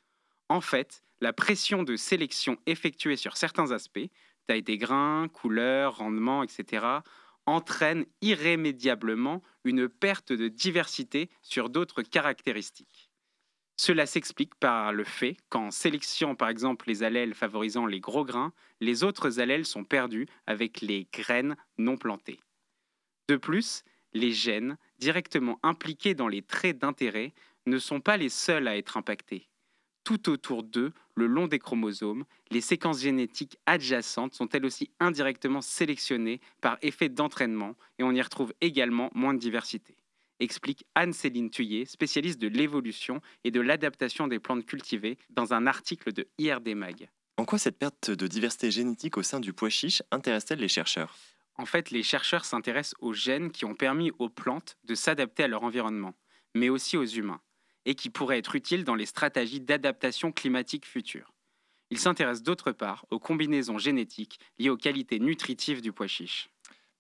[0.48, 4.10] En fait, la pression de sélection effectuée sur certains aspects,
[4.46, 6.86] taille des grains, couleur, rendement, etc.,
[7.46, 13.09] entraîne irrémédiablement une perte de diversité sur d'autres caractéristiques.
[13.82, 18.52] Cela s'explique par le fait qu'en sélectionnant par exemple les allèles favorisant les gros grains,
[18.82, 22.40] les autres allèles sont perdus avec les graines non plantées.
[23.30, 27.32] De plus, les gènes directement impliqués dans les traits d'intérêt
[27.64, 29.48] ne sont pas les seuls à être impactés
[30.04, 35.60] tout autour d'eux, le long des chromosomes, les séquences génétiques adjacentes sont elles aussi indirectement
[35.60, 39.94] sélectionnées par effet d'entraînement et on y retrouve également moins de diversité.
[40.40, 46.12] Explique Anne-Céline Thuyer, spécialiste de l'évolution et de l'adaptation des plantes cultivées, dans un article
[46.12, 47.10] de IRD Mag.
[47.36, 51.14] En quoi cette perte de diversité génétique au sein du pois chiche intéresse-t-elle les chercheurs?
[51.56, 55.48] En fait, les chercheurs s'intéressent aux gènes qui ont permis aux plantes de s'adapter à
[55.48, 56.14] leur environnement,
[56.54, 57.40] mais aussi aux humains
[57.86, 61.32] et qui pourrait être utile dans les stratégies d'adaptation climatique futures.
[61.90, 66.48] Il s'intéresse d'autre part aux combinaisons génétiques liées aux qualités nutritives du pois chiche.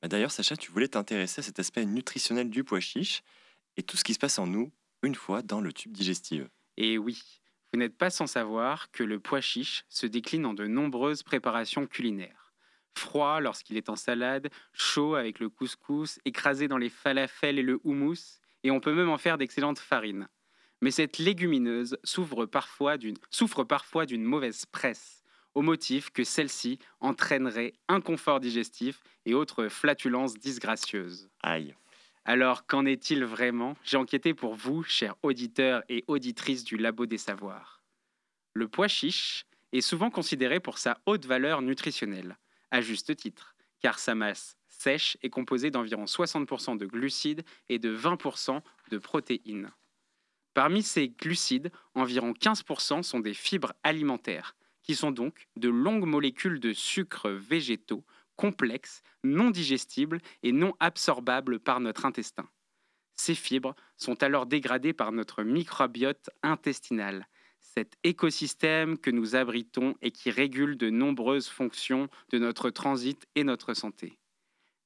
[0.02, 3.22] Bah, d'ailleurs, Sacha, tu voulais t'intéresser à cet aspect nutritionnel du pois chiche
[3.76, 4.72] et tout ce qui se passe en nous
[5.02, 6.42] une fois dans le tube digestif.
[6.76, 7.22] Et oui,
[7.72, 11.86] Vous n'êtes pas sans savoir que le pois chiche se décline en de nombreuses préparations
[11.86, 12.52] culinaires.
[12.98, 17.78] Froid lorsqu'il est en salade, chaud avec le couscous, écrasé dans les falafels et le
[17.84, 20.28] houmous, et on peut même en faire d'excellentes farines.
[20.82, 25.19] Mais cette légumineuse souffre parfois d'une mauvaise presse,
[25.54, 31.28] au motif que celle-ci entraînerait inconfort digestif et autres flatulences disgracieuses.
[31.42, 31.74] Aïe.
[32.24, 33.76] Alors, qu'en est-il vraiment?
[33.82, 37.82] J'ai enquêté pour vous, chers auditeurs et auditrices du Labo des Savoirs.
[38.52, 42.36] Le pois chiche est souvent considéré pour sa haute valeur nutritionnelle,
[42.70, 47.96] à juste titre, car sa masse sèche est composée d'environ 60% de glucides et de
[47.96, 49.70] 20% de protéines.
[50.54, 56.60] Parmi ces glucides, environ 15% sont des fibres alimentaires, qui sont donc de longues molécules
[56.60, 58.04] de sucres végétaux
[58.36, 62.48] complexes, non digestibles et non absorbables par notre intestin.
[63.14, 67.28] Ces fibres sont alors dégradées par notre microbiote intestinal,
[67.60, 73.44] cet écosystème que nous abritons et qui régule de nombreuses fonctions de notre transit et
[73.44, 74.18] notre santé.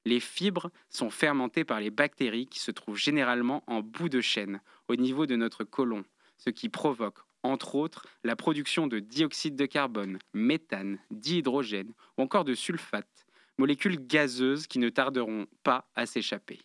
[0.03, 4.61] Les fibres sont fermentées par les bactéries qui se trouvent généralement en bout de chaîne,
[4.87, 6.03] au niveau de notre côlon,
[6.37, 12.45] ce qui provoque entre autres la production de dioxyde de carbone, méthane, dihydrogène ou encore
[12.45, 13.25] de sulfate,
[13.57, 16.59] molécules gazeuses qui ne tarderont pas à s'échapper.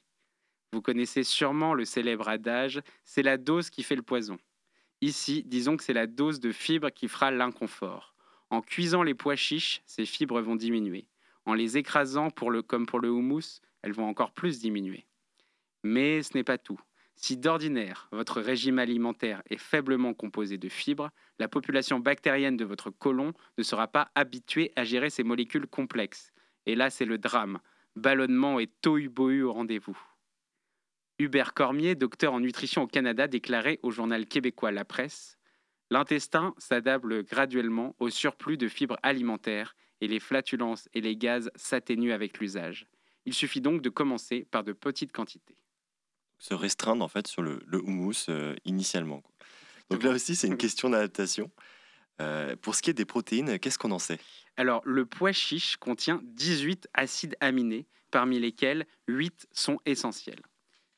[0.72, 4.38] Vous connaissez sûrement le célèbre adage c'est la dose qui fait le poison.
[5.00, 8.14] Ici, disons que c'est la dose de fibres qui fera l'inconfort.
[8.50, 11.06] En cuisant les pois chiches, ces fibres vont diminuer.
[11.46, 12.28] En les écrasant
[12.66, 15.06] comme pour le houmous, elles vont encore plus diminuer.
[15.82, 16.80] Mais ce n'est pas tout.
[17.22, 22.88] Si d'ordinaire, votre régime alimentaire est faiblement composé de fibres, la population bactérienne de votre
[22.88, 26.32] côlon ne sera pas habituée à gérer ces molécules complexes.
[26.64, 27.60] Et là, c'est le drame.
[27.94, 29.98] Ballonnement et tohu-bohu au rendez-vous.
[31.18, 35.36] Hubert Cormier, docteur en nutrition au Canada, déclarait au journal québécois La Presse
[35.90, 42.12] L'intestin s'adapte graduellement au surplus de fibres alimentaires et les flatulences et les gaz s'atténuent
[42.12, 42.86] avec l'usage.
[43.26, 45.59] Il suffit donc de commencer par de petites quantités
[46.40, 49.22] se restreindre en fait sur le, le houmous euh, initialement.
[49.90, 51.50] Donc là aussi, c'est une question d'adaptation.
[52.20, 54.18] Euh, pour ce qui est des protéines, qu'est-ce qu'on en sait?
[54.56, 60.40] Alors, le pois chiche contient 18 acides aminés, parmi lesquels 8 sont essentiels.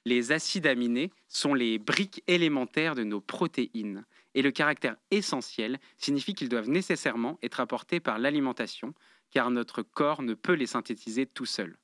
[0.04, 6.34] Les acides aminés sont les briques élémentaires de nos protéines, et le caractère essentiel signifie
[6.34, 8.94] qu'ils doivent nécessairement être apportés par l'alimentation,
[9.30, 11.76] car notre corps ne peut les synthétiser tout seul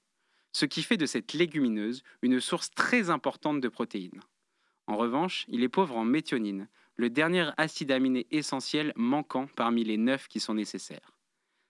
[0.53, 4.21] ce qui fait de cette légumineuse une source très importante de protéines.
[4.87, 9.97] En revanche, il est pauvre en méthionine, le dernier acide aminé essentiel manquant parmi les
[9.97, 11.13] neuf qui sont nécessaires.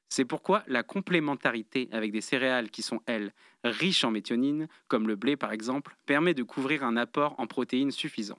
[0.09, 5.17] C'est pourquoi la complémentarité avec des céréales qui sont, elles, riches en méthionine, comme le
[5.17, 8.39] blé par exemple, permet de couvrir un apport en protéines suffisant.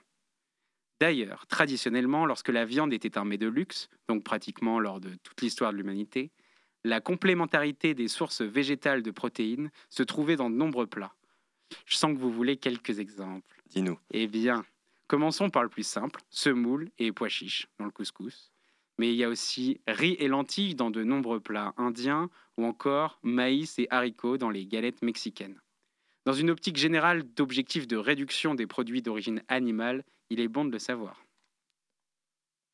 [1.00, 5.72] D'ailleurs, traditionnellement, lorsque la viande était un de luxe, donc pratiquement lors de toute l'histoire
[5.72, 6.32] de l'humanité,
[6.84, 11.14] la complémentarité des sources végétales de protéines se trouvait dans de nombreux plats.
[11.86, 13.62] Je sens que vous voulez quelques exemples.
[13.68, 14.00] Dis-nous.
[14.12, 14.66] Eh bien,
[15.08, 18.52] commençons par le plus simple, semoule et pois chiches dans le couscous.
[18.98, 23.20] Mais il y a aussi riz et lentilles dans de nombreux plats indiens ou encore
[23.24, 25.62] maïs et haricots dans les galettes mexicaines.
[26.26, 30.72] Dans une optique générale d'objectif de réduction des produits d'origine animale, il est bon de
[30.72, 31.24] le savoir.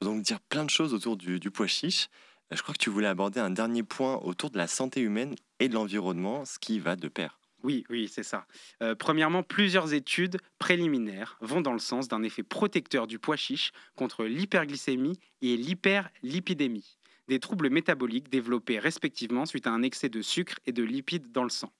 [0.02, 2.10] Donc dire plein de choses autour du, du pois chiche.
[2.52, 5.68] Je crois que tu voulais aborder un dernier point autour de la santé humaine et
[5.68, 7.40] de l'environnement, ce qui va de pair.
[7.64, 8.46] Oui, oui, c'est ça.
[8.84, 13.72] Euh, premièrement, plusieurs études préliminaires vont dans le sens d'un effet protecteur du pois chiche
[13.96, 20.60] contre l'hyperglycémie et l'hyperlipidémie, des troubles métaboliques développés respectivement suite à un excès de sucre
[20.68, 21.74] et de lipides dans le sang.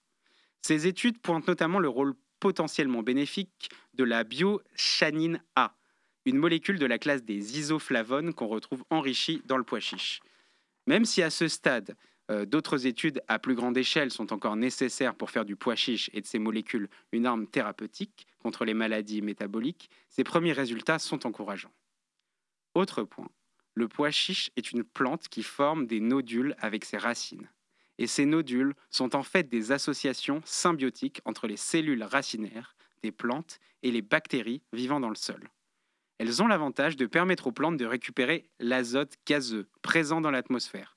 [0.62, 5.76] Ces études pointent notamment le rôle potentiellement bénéfique de la biochanine A,
[6.24, 10.20] une molécule de la classe des isoflavones qu'on retrouve enrichie dans le pois chiche.
[10.86, 11.96] Même si à ce stade,
[12.30, 16.10] euh, d'autres études à plus grande échelle sont encore nécessaires pour faire du pois chiche
[16.12, 21.26] et de ses molécules une arme thérapeutique contre les maladies métaboliques, ces premiers résultats sont
[21.26, 21.72] encourageants.
[22.74, 23.28] Autre point,
[23.74, 27.48] le pois chiche est une plante qui forme des nodules avec ses racines.
[27.98, 33.58] Et ces nodules sont en fait des associations symbiotiques entre les cellules racinaires des plantes
[33.82, 35.48] et les bactéries vivant dans le sol
[36.18, 40.96] elles ont l'avantage de permettre aux plantes de récupérer l'azote gazeux présent dans l'atmosphère.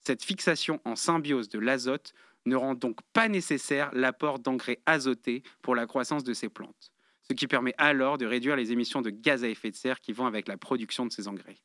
[0.00, 2.12] Cette fixation en symbiose de l'azote
[2.46, 6.92] ne rend donc pas nécessaire l'apport d'engrais azotés pour la croissance de ces plantes,
[7.22, 10.12] ce qui permet alors de réduire les émissions de gaz à effet de serre qui
[10.12, 11.58] vont avec la production de ces engrais.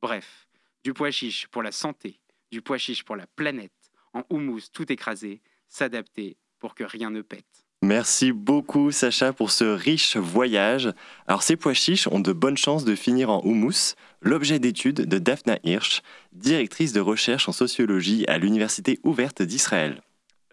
[0.00, 0.46] Bref,
[0.84, 2.20] du pois chiche pour la santé,
[2.50, 3.72] du pois chiche pour la planète,
[4.12, 7.63] en houmous tout écrasé, s'adapter pour que rien ne pète.
[7.84, 10.90] Merci beaucoup Sacha pour ce riche voyage.
[11.26, 15.18] Alors ces pois chiches ont de bonnes chances de finir en houmous, l'objet d'étude de
[15.18, 16.00] Daphna Hirsch,
[16.32, 20.00] directrice de recherche en sociologie à l'Université ouverte d'Israël.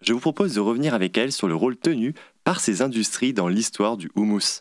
[0.02, 2.12] Je vous propose de revenir avec elle sur le rôle tenu
[2.44, 4.60] par ces industries dans l'histoire du houmous.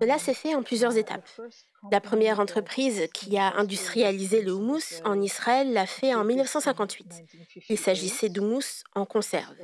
[0.00, 1.28] Cela s'est fait en plusieurs étapes.
[1.90, 7.24] La première entreprise qui a industrialisé le houmous en Israël l'a fait en 1958.
[7.68, 9.54] Il s'agissait d'houmous en conserve.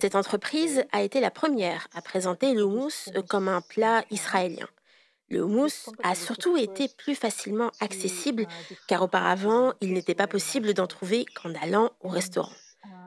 [0.00, 4.68] Cette entreprise a été la première à présenter le houmous comme un plat israélien.
[5.28, 8.46] Le houmous a surtout été plus facilement accessible
[8.88, 12.52] car auparavant, il n'était pas possible d'en trouver qu'en allant au restaurant.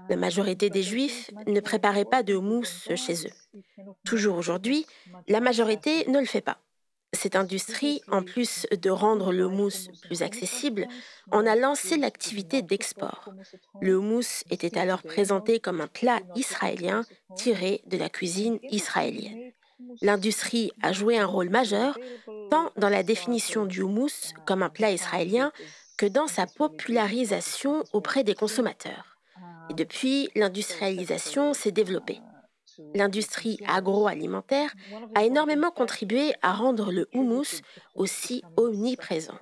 [0.09, 3.61] La majorité des Juifs ne préparaient pas de mousse chez eux.
[4.05, 4.85] Toujours aujourd'hui,
[5.27, 6.59] la majorité ne le fait pas.
[7.13, 10.87] Cette industrie, en plus de rendre le mousse plus accessible,
[11.31, 13.29] en a lancé l'activité d'export.
[13.81, 17.05] Le mousse était alors présenté comme un plat israélien
[17.35, 19.51] tiré de la cuisine israélienne.
[20.01, 21.97] L'industrie a joué un rôle majeur
[22.49, 25.51] tant dans la définition du houmous comme un plat israélien
[25.97, 29.16] que dans sa popularisation auprès des consommateurs.
[29.69, 32.21] Et depuis, l'industrialisation s'est développée.
[32.93, 34.73] L'industrie agroalimentaire
[35.15, 37.61] a énormément contribué à rendre le houmous
[37.95, 39.37] aussi omniprésent.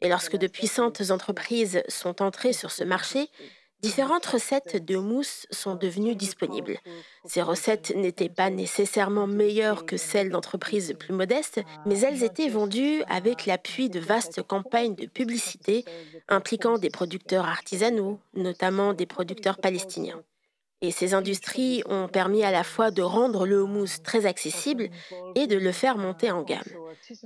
[0.00, 3.28] Et lorsque de puissantes entreprises sont entrées sur ce marché,
[3.82, 6.78] Différentes recettes de mousse sont devenues disponibles.
[7.26, 13.02] Ces recettes n'étaient pas nécessairement meilleures que celles d'entreprises plus modestes, mais elles étaient vendues
[13.08, 15.84] avec l'appui de vastes campagnes de publicité
[16.28, 20.22] impliquant des producteurs artisanaux, notamment des producteurs palestiniens.
[20.80, 24.88] Et ces industries ont permis à la fois de rendre le houmous très accessible
[25.34, 26.62] et de le faire monter en gamme.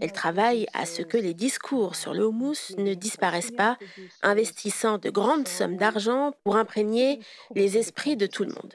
[0.01, 3.77] Elles travaillent à ce que les discours sur le houmous ne disparaissent pas,
[4.23, 7.21] investissant de grandes sommes d'argent pour imprégner
[7.55, 8.75] les esprits de tout le monde.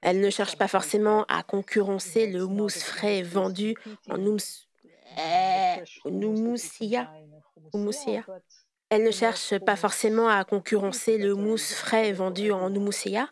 [0.00, 3.74] Elles ne cherchent pas forcément à concurrencer le houmous frais vendu
[4.10, 4.66] en houmous.
[8.90, 13.28] Elles ne cherchent pas forcément à concurrencer le houmous frais vendu en houmousia,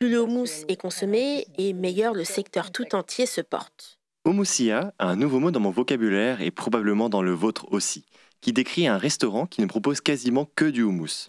[0.00, 4.00] plus le houmous est consommé et meilleur le secteur tout entier se porte.
[4.24, 8.06] Houmousia a un nouveau mot dans mon vocabulaire et probablement dans le vôtre aussi,
[8.40, 11.28] qui décrit un restaurant qui ne propose quasiment que du houmous.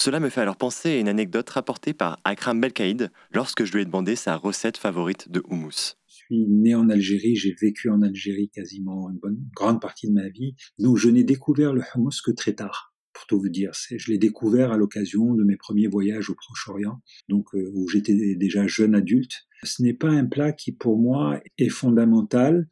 [0.00, 3.82] Cela me fait alors penser à une anecdote rapportée par Akram Belkaïd lorsque je lui
[3.82, 5.94] ai demandé sa recette favorite de houmous.
[6.08, 10.14] Je suis né en Algérie, j'ai vécu en Algérie quasiment une bonne grande partie de
[10.14, 13.72] ma vie, donc je n'ai découvert le houmous que très tard pour tout vous dire.
[13.90, 18.36] Je l'ai découvert à l'occasion de mes premiers voyages au Proche-Orient, donc euh, où j'étais
[18.36, 19.48] déjà jeune adulte.
[19.64, 22.68] Ce n'est pas un plat qui pour moi est fondamental,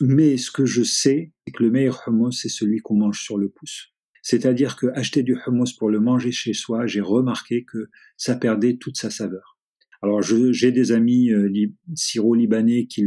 [0.00, 3.38] mais ce que je sais, c'est que le meilleur hummus, c'est celui qu'on mange sur
[3.38, 3.92] le pouce.
[4.22, 8.78] C'est-à-dire que acheter du hummus pour le manger chez soi, j'ai remarqué que ça perdait
[8.78, 9.55] toute sa saveur.
[10.06, 11.50] Alors j'ai des amis euh,
[11.96, 13.04] syro-libanais qui,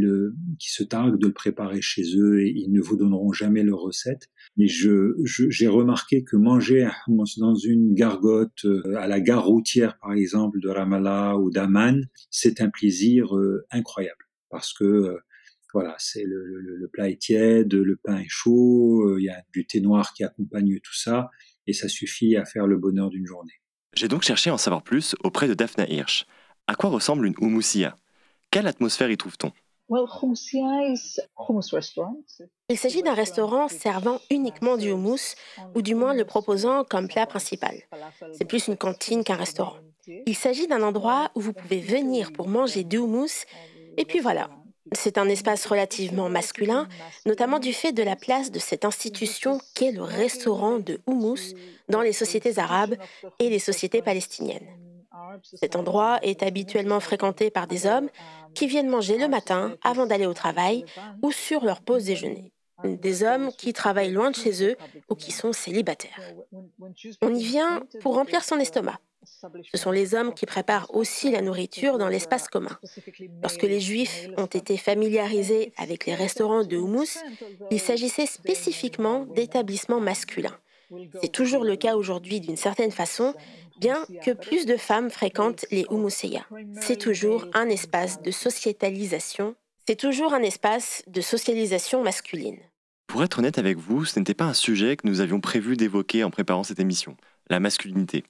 [0.58, 4.28] se targuent de le préparer chez eux et ils ne vous donneront jamais leur recette.
[4.58, 10.60] Mais j'ai remarqué que manger dans une gargote euh, à la gare routière par exemple
[10.60, 15.16] de Ramallah ou d'Aman, c'est un plaisir euh, incroyable parce que
[15.72, 19.80] voilà, c'est le, plat est tiède, le pain est chaud, il y a du thé
[19.80, 21.30] noir qui accompagne tout ça
[21.66, 23.54] et ça suffit à faire le bonheur d'une journée.
[23.96, 26.26] J'ai donc cherché à en savoir plus auprès de Daphna Hirsch.
[26.66, 27.96] À quoi ressemble une houmousia?
[28.50, 29.52] Quelle atmosphère y trouve-t-on?
[32.68, 35.34] Il s'agit d'un restaurant servant uniquement du houmous,
[35.74, 37.74] ou du moins le proposant comme plat principal.
[38.38, 39.78] C'est plus une cantine qu'un restaurant.
[40.26, 43.46] Il s'agit d'un endroit où vous pouvez venir pour manger du houmous,
[43.96, 44.48] et puis voilà.
[44.92, 46.88] C'est un espace relativement masculin,
[47.26, 51.54] notamment du fait de la place de cette institution qu'est le restaurant de houmous
[51.88, 52.96] dans les sociétés arabes
[53.40, 54.68] et les sociétés palestiniennes.
[55.42, 58.08] Cet endroit est habituellement fréquenté par des hommes
[58.54, 60.84] qui viennent manger le matin avant d'aller au travail
[61.22, 62.52] ou sur leur pause déjeuner.
[62.84, 64.76] Des hommes qui travaillent loin de chez eux
[65.08, 66.18] ou qui sont célibataires.
[67.20, 68.98] On y vient pour remplir son estomac.
[69.70, 72.78] Ce sont les hommes qui préparent aussi la nourriture dans l'espace commun.
[73.42, 77.18] Lorsque les Juifs ont été familiarisés avec les restaurants de houmous,
[77.70, 80.56] il s'agissait spécifiquement d'établissements masculins.
[81.22, 83.34] C'est toujours le cas aujourd'hui d'une certaine façon,
[83.80, 86.44] bien que plus de femmes fréquentent les Humuseyas.
[86.80, 89.54] C'est toujours un espace de sociétalisation.
[89.88, 92.58] C'est toujours un espace de socialisation masculine.
[93.06, 96.22] Pour être honnête avec vous, ce n'était pas un sujet que nous avions prévu d'évoquer
[96.22, 97.16] en préparant cette émission,
[97.48, 98.22] la masculinité.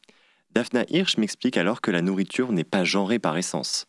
[0.53, 3.87] Daphna Hirsch m'explique alors que la nourriture n'est pas genrée par essence.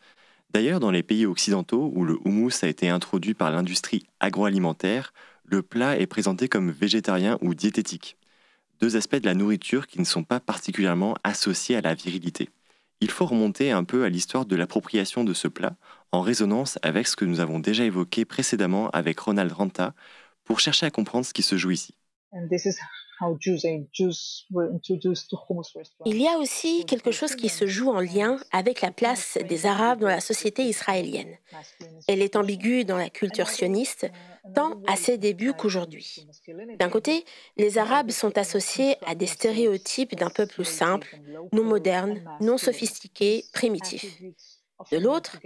[0.49, 5.13] D'ailleurs, dans les pays occidentaux où le houmous a été introduit par l'industrie agroalimentaire,
[5.45, 8.17] le plat est présenté comme végétarien ou diététique
[8.81, 12.49] deux aspects de la nourriture qui ne sont pas particulièrement associés à la virilité.
[12.99, 15.75] il faut remonter un peu à l'histoire de l'appropriation de ce plat,
[16.11, 19.93] en résonance avec ce que nous avons déjà évoqué précédemment avec Ronald Ranta,
[20.43, 21.95] pour chercher à comprendre ce qui se joue ici.
[26.05, 29.65] Il y a aussi quelque chose qui se joue en lien avec la place des
[29.65, 31.37] Arabes dans la société israélienne.
[32.07, 34.09] Elle est ambiguë dans la culture sioniste,
[34.55, 36.25] tant à ses débuts qu'aujourd'hui.
[36.79, 37.25] D'un côté,
[37.57, 41.19] les Arabes sont associés à des stéréotypes d'un peuple simple,
[41.53, 44.19] non moderne, non sophistiqué, primitif.
[44.91, 45.37] De l'autre,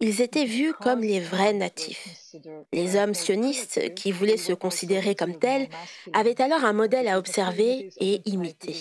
[0.00, 2.34] ils étaient vus comme les vrais natifs.
[2.72, 5.68] Les hommes sionistes, qui voulaient se considérer comme tels,
[6.12, 8.76] avaient alors un modèle à observer et imiter.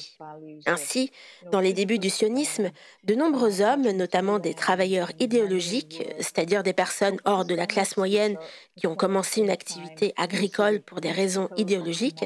[0.66, 1.12] Ainsi,
[1.52, 2.72] dans les débuts du sionisme,
[3.04, 8.38] de nombreux hommes, notamment des travailleurs idéologiques, c'est-à-dire des personnes hors de la classe moyenne
[8.76, 12.26] qui ont commencé une activité agricole pour des raisons idéologiques,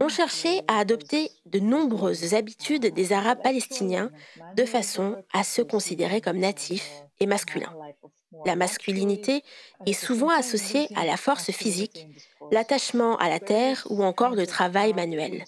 [0.00, 4.10] ont cherché à adopter de nombreuses habitudes des Arabes palestiniens
[4.56, 6.90] de façon à se considérer comme natifs
[7.20, 7.74] et masculins.
[8.44, 9.42] La masculinité
[9.86, 12.06] est souvent associée à la force physique,
[12.50, 15.44] l'attachement à la terre ou encore le travail manuel.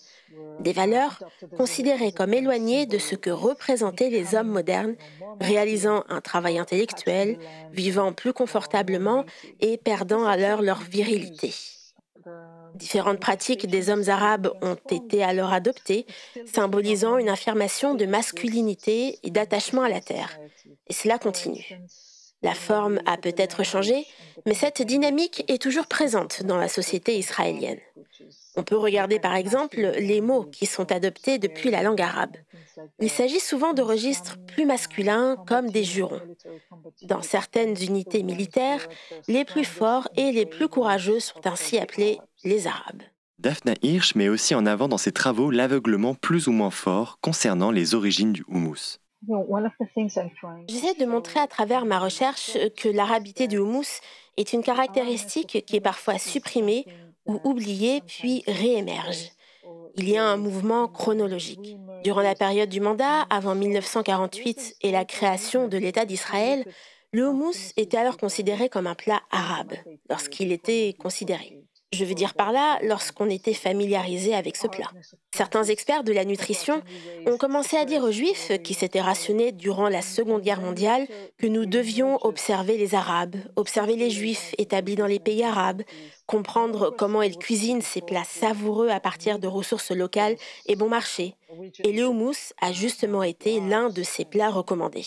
[0.61, 1.23] Des valeurs
[1.57, 4.97] considérées comme éloignées de ce que représentaient les hommes modernes,
[5.41, 7.39] réalisant un travail intellectuel,
[7.73, 9.25] vivant plus confortablement
[9.61, 11.55] et perdant alors leur virilité.
[12.75, 16.07] Différentes pratiques des hommes arabes ont été alors adoptées,
[16.47, 20.39] symbolisant une affirmation de masculinité et d'attachement à la terre.
[20.89, 21.79] Et cela continue.
[22.43, 24.07] La forme a peut-être changé,
[24.47, 27.81] mais cette dynamique est toujours présente dans la société israélienne.
[28.57, 32.37] On peut regarder par exemple les mots qui sont adoptés depuis la langue arabe.
[33.01, 36.21] Il s'agit souvent de registres plus masculins comme des jurons.
[37.03, 38.87] Dans certaines unités militaires,
[39.27, 43.03] les plus forts et les plus courageux sont ainsi appelés les Arabes.
[43.39, 47.71] Daphna Hirsch met aussi en avant dans ses travaux l'aveuglement plus ou moins fort concernant
[47.71, 48.99] les origines du houmous.
[50.69, 54.01] J'essaie de montrer à travers ma recherche que l'arabité du houmous
[54.37, 56.85] est une caractéristique qui est parfois supprimée
[57.27, 59.31] ou oubliée puis réémerge.
[59.97, 61.77] Il y a un mouvement chronologique.
[62.05, 66.65] Durant la période du mandat, avant 1948 et la création de l'État d'Israël,
[67.13, 69.75] le houmous était alors considéré comme un plat arabe,
[70.09, 71.68] lorsqu'il était considéré.
[71.93, 74.91] Je veux dire par là, lorsqu'on était familiarisé avec ce plat.
[75.35, 76.83] Certains experts de la nutrition
[77.27, 81.07] ont commencé à dire aux Juifs, qui s'étaient rationnés durant la Seconde Guerre mondiale,
[81.39, 85.83] que nous devions observer les Arabes, observer les Juifs établis dans les pays arabes,
[86.27, 90.37] comprendre comment ils cuisinent ces plats savoureux à partir de ressources locales
[90.67, 91.37] et bon marché.
[91.85, 95.07] Et le houmous a justement été l'un de ces plats recommandés.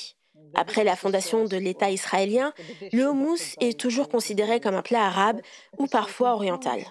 [0.54, 2.54] Après la fondation de l'État israélien,
[2.92, 5.42] le houmous est toujours considéré comme un plat arabe
[5.78, 6.82] ou parfois oriental.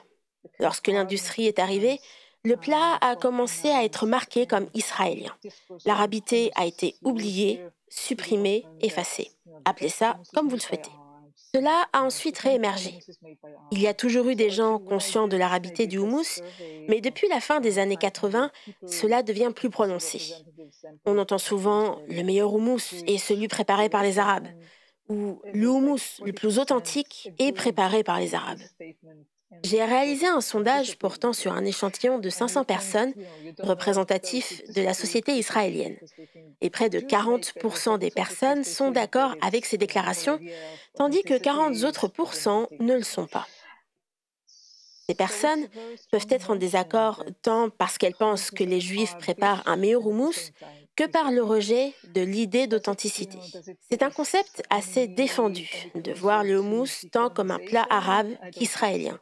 [0.59, 2.01] Lorsque l'industrie est arrivée,
[2.45, 5.37] le plat a commencé à être marqué comme israélien.
[5.85, 9.31] L'arabité a été oubliée, supprimée, effacée.
[9.65, 10.91] Appelez ça comme vous le souhaitez.
[11.53, 13.01] Cela a ensuite réémergé.
[13.73, 16.41] Il y a toujours eu des gens conscients de l'arabité du houmous,
[16.89, 18.51] mais depuis la fin des années 80,
[18.87, 20.35] cela devient plus prononcé.
[21.05, 24.49] On entend souvent le meilleur houmous est celui préparé par les Arabes,
[25.09, 28.61] ou le houmous le plus authentique est préparé par les Arabes.
[29.65, 33.13] J'ai réalisé un sondage portant sur un échantillon de 500 personnes
[33.59, 35.97] représentatifs de la société israélienne.
[36.61, 40.39] Et près de 40% des personnes sont d'accord avec ces déclarations,
[40.95, 42.11] tandis que 40 autres
[42.79, 43.47] ne le sont pas.
[45.09, 45.67] Ces personnes
[46.13, 50.53] peuvent être en désaccord tant parce qu'elles pensent que les Juifs préparent un meilleur houmous
[50.95, 53.39] que par le rejet de l'idée d'authenticité.
[53.91, 59.19] C'est un concept assez défendu de voir le houmous tant comme un plat arabe qu'israélien.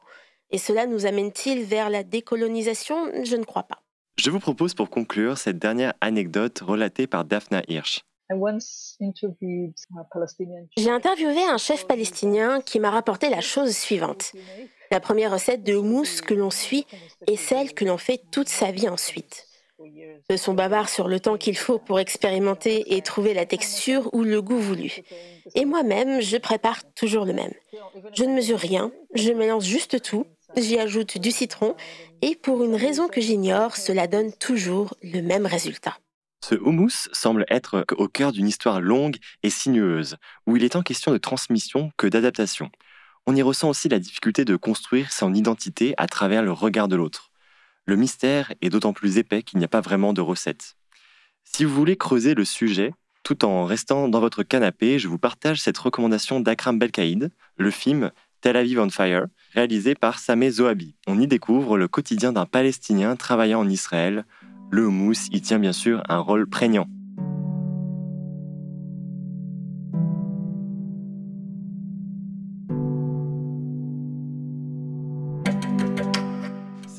[0.51, 2.96] Et cela nous amène-t-il vers la décolonisation?
[3.24, 3.82] Je ne crois pas.
[4.18, 8.01] Je vous propose pour conclure cette dernière anecdote relatée par Daphna Hirsch.
[10.76, 14.32] J'ai interviewé un chef palestinien qui m'a rapporté la chose suivante.
[14.90, 16.86] La première recette de houmous que l'on suit
[17.26, 19.46] est celle que l'on fait toute sa vie ensuite.
[20.28, 24.24] Ce sont bavards sur le temps qu'il faut pour expérimenter et trouver la texture ou
[24.24, 25.03] le goût voulu.
[25.55, 27.53] Et moi-même, je prépare toujours le même.
[28.12, 30.26] Je ne mesure rien, je mélange juste tout,
[30.61, 31.77] j'y ajoute du citron
[32.23, 35.99] et pour une raison que j'ignore, cela donne toujours le même résultat.
[36.45, 40.83] Ce houmous semble être au cœur d'une histoire longue et sinueuse, où il est en
[40.83, 42.71] question de transmission que d'adaptation.
[43.27, 46.97] On y ressent aussi la difficulté de construire son identité à travers le regard de
[46.97, 47.31] l'autre.
[47.87, 50.77] Le mystère est d'autant plus épais qu'il n'y a pas vraiment de recette.
[51.45, 52.93] Si vous voulez creuser le sujet,
[53.23, 58.13] tout en restant dans votre canapé, je vous partage cette recommandation d'Akram Belkaïd, le film
[58.41, 60.97] Tel Aviv on Fire, réalisé par Sameh Zohabi.
[61.07, 64.24] On y découvre le quotidien d'un Palestinien travaillant en Israël.
[64.70, 66.86] Le houmous y tient bien sûr un rôle prégnant.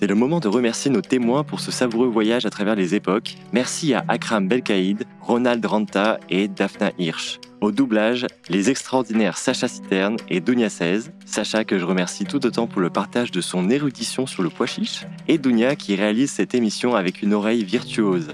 [0.10, 3.36] Le moment de remercier nos témoins pour ce savoureux voyage à travers les époques.
[3.54, 7.40] Merci à Akram Belkaïd, Ronald Ranta et Daphna Hirsch.
[7.62, 11.12] Au doublage, les extraordinaires Sacha Citerne et Dunia 16.
[11.26, 14.66] Sacha que je remercie tout autant pour le partage de son érudition sur le pois
[14.66, 15.06] chiche.
[15.28, 18.30] Et Dunia qui réalise cette émission avec une oreille virtuose.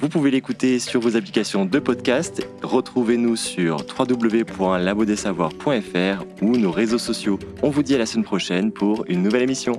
[0.00, 2.48] Vous pouvez l'écouter sur vos applications de podcast.
[2.62, 7.38] Retrouvez-nous sur www.labodessavoir.fr ou nos réseaux sociaux.
[7.62, 9.78] On vous dit à la semaine prochaine pour une nouvelle émission.